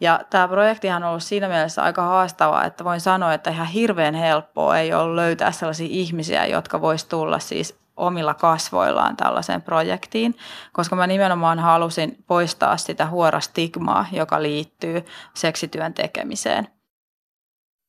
Ja 0.00 0.20
tämä 0.30 0.48
projektihan 0.48 1.02
on 1.02 1.08
ollut 1.08 1.22
siinä 1.22 1.48
mielessä 1.48 1.82
aika 1.82 2.02
haastava, 2.02 2.64
että 2.64 2.84
voin 2.84 3.00
sanoa, 3.00 3.34
että 3.34 3.50
ihan 3.50 3.66
hirveän 3.66 4.14
helppoa 4.14 4.78
ei 4.78 4.94
ole 4.94 5.16
löytää 5.16 5.52
sellaisia 5.52 5.88
ihmisiä, 5.90 6.46
jotka 6.46 6.80
vois 6.80 7.04
tulla 7.04 7.38
siis 7.38 7.80
omilla 7.96 8.34
kasvoillaan 8.34 9.16
tällaiseen 9.16 9.62
projektiin, 9.62 10.36
koska 10.72 10.96
mä 10.96 11.06
nimenomaan 11.06 11.58
halusin 11.58 12.24
poistaa 12.26 12.76
sitä 12.76 13.06
huorastigmaa, 13.06 14.06
joka 14.12 14.42
liittyy 14.42 15.04
seksityön 15.34 15.94
tekemiseen– 15.94 16.68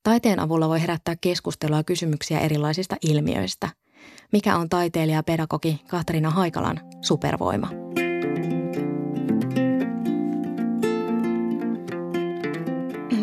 Taiteen 0.03 0.39
avulla 0.39 0.69
voi 0.69 0.81
herättää 0.81 1.15
keskustelua 1.21 1.77
ja 1.77 1.83
kysymyksiä 1.83 2.39
erilaisista 2.39 2.95
ilmiöistä. 3.09 3.69
Mikä 4.31 4.55
on 4.55 4.69
taiteilija 4.69 5.17
ja 5.17 5.23
pedagogi 5.23 5.81
Katarina 5.87 6.29
Haikalan 6.29 6.79
supervoima? 7.01 7.67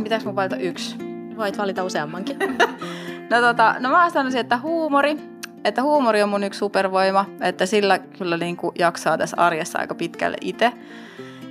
Pitääkö 0.02 0.24
mun 0.24 0.36
valita 0.36 0.56
yksi? 0.56 0.96
Voit 1.36 1.58
valita 1.58 1.84
useammankin. 1.84 2.38
no, 3.30 3.40
tota, 3.40 3.74
no 3.80 3.90
mä 3.90 4.10
sanoisin, 4.10 4.40
että 4.40 4.58
huumori. 4.58 5.16
Että 5.64 5.82
huumori 5.82 6.22
on 6.22 6.28
mun 6.28 6.44
yksi 6.44 6.58
supervoima, 6.58 7.26
että 7.40 7.66
sillä 7.66 7.98
kyllä 7.98 8.36
niin 8.36 8.56
kuin 8.56 8.74
jaksaa 8.78 9.18
tässä 9.18 9.36
arjessa 9.36 9.78
aika 9.78 9.94
pitkälle 9.94 10.36
itse. 10.40 10.72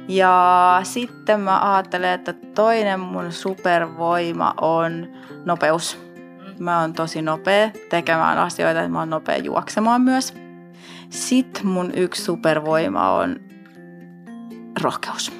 Ja 0.08 0.80
sitten 0.84 1.40
mä 1.40 1.74
ajattelen, 1.74 2.10
että 2.10 2.34
toinen 2.34 3.00
mun 3.00 3.32
supervoima 3.32 4.54
on 4.62 5.08
nopeus. 5.46 6.08
Mä 6.60 6.82
oon 6.82 6.94
tosi 6.94 7.22
nopea 7.22 7.72
tekemään 7.90 8.38
asioita, 8.38 8.80
ja 8.80 8.90
mä 8.90 9.00
oon 9.00 9.10
nopea 9.10 9.38
juoksemaan 9.38 10.02
myös. 10.02 10.34
Sitten 11.10 11.68
mun 11.68 11.92
yksi 11.96 12.24
supervoima 12.24 13.12
on 13.12 13.40
rohkeus. 14.82 15.32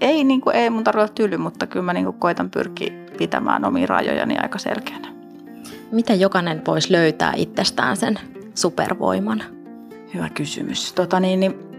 Ei, 0.00 0.24
niin 0.24 0.40
kuin, 0.40 0.56
ei 0.56 0.70
mun 0.70 0.84
olla 0.94 1.08
tyly, 1.08 1.36
mutta 1.36 1.66
kyllä 1.66 1.84
mä 1.84 1.92
niin 1.92 2.04
kuin, 2.04 2.18
koitan 2.18 2.50
pyrkiä 2.50 2.92
pitämään 3.18 3.64
omia 3.64 3.86
rajojani 3.86 4.38
aika 4.38 4.58
selkeänä. 4.58 5.08
Miten 5.92 6.20
jokainen 6.20 6.62
voisi 6.66 6.92
löytää 6.92 7.32
itsestään 7.36 7.96
sen 7.96 8.18
supervoiman? 8.54 9.42
Hyvä 10.14 10.28
kysymys. 10.28 10.92
Tota 10.92 11.20
niin, 11.20 11.40
niin 11.40 11.71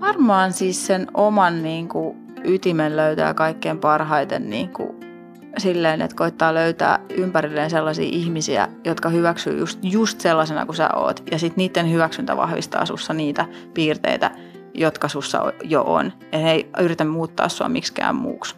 Varmaan 0.00 0.52
siis 0.52 0.86
sen 0.86 1.06
oman 1.14 1.62
niin 1.62 1.88
kuin, 1.88 2.16
ytimen 2.44 2.96
löytää 2.96 3.34
kaikkein 3.34 3.78
parhaiten 3.78 4.50
niin 4.50 4.68
kuin, 4.68 4.96
silleen, 5.58 6.02
että 6.02 6.16
koittaa 6.16 6.54
löytää 6.54 6.98
ympärilleen 7.16 7.70
sellaisia 7.70 8.08
ihmisiä, 8.12 8.68
jotka 8.84 9.08
hyväksyy 9.08 9.58
just, 9.58 9.78
just 9.82 10.20
sellaisena 10.20 10.66
kuin 10.66 10.76
sä 10.76 10.88
oot. 10.94 11.22
Ja 11.30 11.38
sitten 11.38 11.56
niiden 11.56 11.92
hyväksyntä 11.92 12.36
vahvistaa 12.36 12.86
sussa 12.86 13.12
niitä 13.12 13.46
piirteitä, 13.74 14.30
jotka 14.74 15.08
sussa 15.08 15.52
jo 15.64 15.82
on. 15.82 16.12
Ja 16.32 16.38
he 16.38 16.50
ei 16.50 16.70
yritä 16.80 17.04
muuttaa 17.04 17.48
sua 17.48 17.68
miksikään 17.68 18.16
muuksi. 18.16 18.56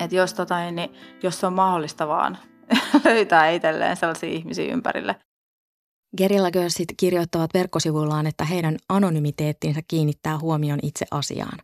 Et 0.00 0.12
jos, 0.12 0.34
tota, 0.34 0.70
niin, 0.70 0.90
jos 1.22 1.40
se 1.40 1.46
on 1.46 1.52
mahdollista 1.52 2.08
vaan 2.08 2.38
löytää 3.04 3.50
itselleen 3.50 3.96
sellaisia 3.96 4.30
ihmisiä 4.30 4.72
ympärille, 4.72 5.16
Gerilla 6.16 6.50
Girlsit 6.50 6.88
kirjoittavat 6.96 7.54
verkkosivuillaan, 7.54 8.26
että 8.26 8.44
heidän 8.44 8.76
anonymiteettinsä 8.88 9.80
kiinnittää 9.88 10.38
huomion 10.38 10.78
itse 10.82 11.06
asiaan. 11.10 11.58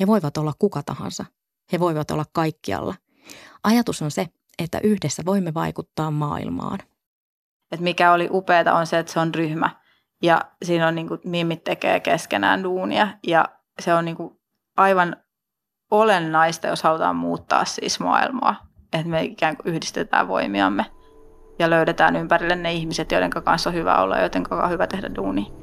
He 0.00 0.06
voivat 0.06 0.36
olla 0.36 0.52
kuka 0.58 0.82
tahansa. 0.82 1.24
He 1.72 1.80
voivat 1.80 2.10
olla 2.10 2.24
kaikkialla. 2.32 2.94
Ajatus 3.64 4.02
on 4.02 4.10
se, 4.10 4.26
että 4.58 4.80
yhdessä 4.82 5.22
voimme 5.26 5.54
vaikuttaa 5.54 6.10
maailmaan. 6.10 6.78
Et 7.72 7.80
mikä 7.80 8.12
oli 8.12 8.28
upeaa 8.30 8.78
on 8.78 8.86
se, 8.86 8.98
että 8.98 9.12
se 9.12 9.20
on 9.20 9.34
ryhmä. 9.34 9.70
Ja 10.22 10.40
siinä 10.64 10.88
on 10.88 10.94
niin 10.94 11.08
kuin, 11.08 11.20
mimit 11.24 11.64
tekee 11.64 12.00
keskenään 12.00 12.62
duunia. 12.62 13.08
Ja 13.26 13.44
se 13.80 13.94
on 13.94 14.04
niin 14.04 14.16
kuin, 14.16 14.40
aivan 14.76 15.16
olennaista, 15.90 16.66
jos 16.66 16.82
halutaan 16.82 17.16
muuttaa 17.16 17.64
siis 17.64 18.00
maailmaa. 18.00 18.66
Että 18.92 19.08
me 19.08 19.22
ikään 19.22 19.56
kuin 19.56 19.74
yhdistetään 19.74 20.28
voimiamme 20.28 20.86
ja 21.60 21.70
löydetään 21.70 22.16
ympärille 22.16 22.56
ne 22.56 22.72
ihmiset, 22.72 23.12
joiden 23.12 23.30
kanssa 23.30 23.70
on 23.70 23.74
hyvä 23.74 23.96
olla 24.02 24.16
ja 24.16 24.22
joiden 24.22 24.42
kanssa 24.42 24.64
on 24.64 24.70
hyvä 24.70 24.86
tehdä 24.86 25.10
duuni. 25.16 25.59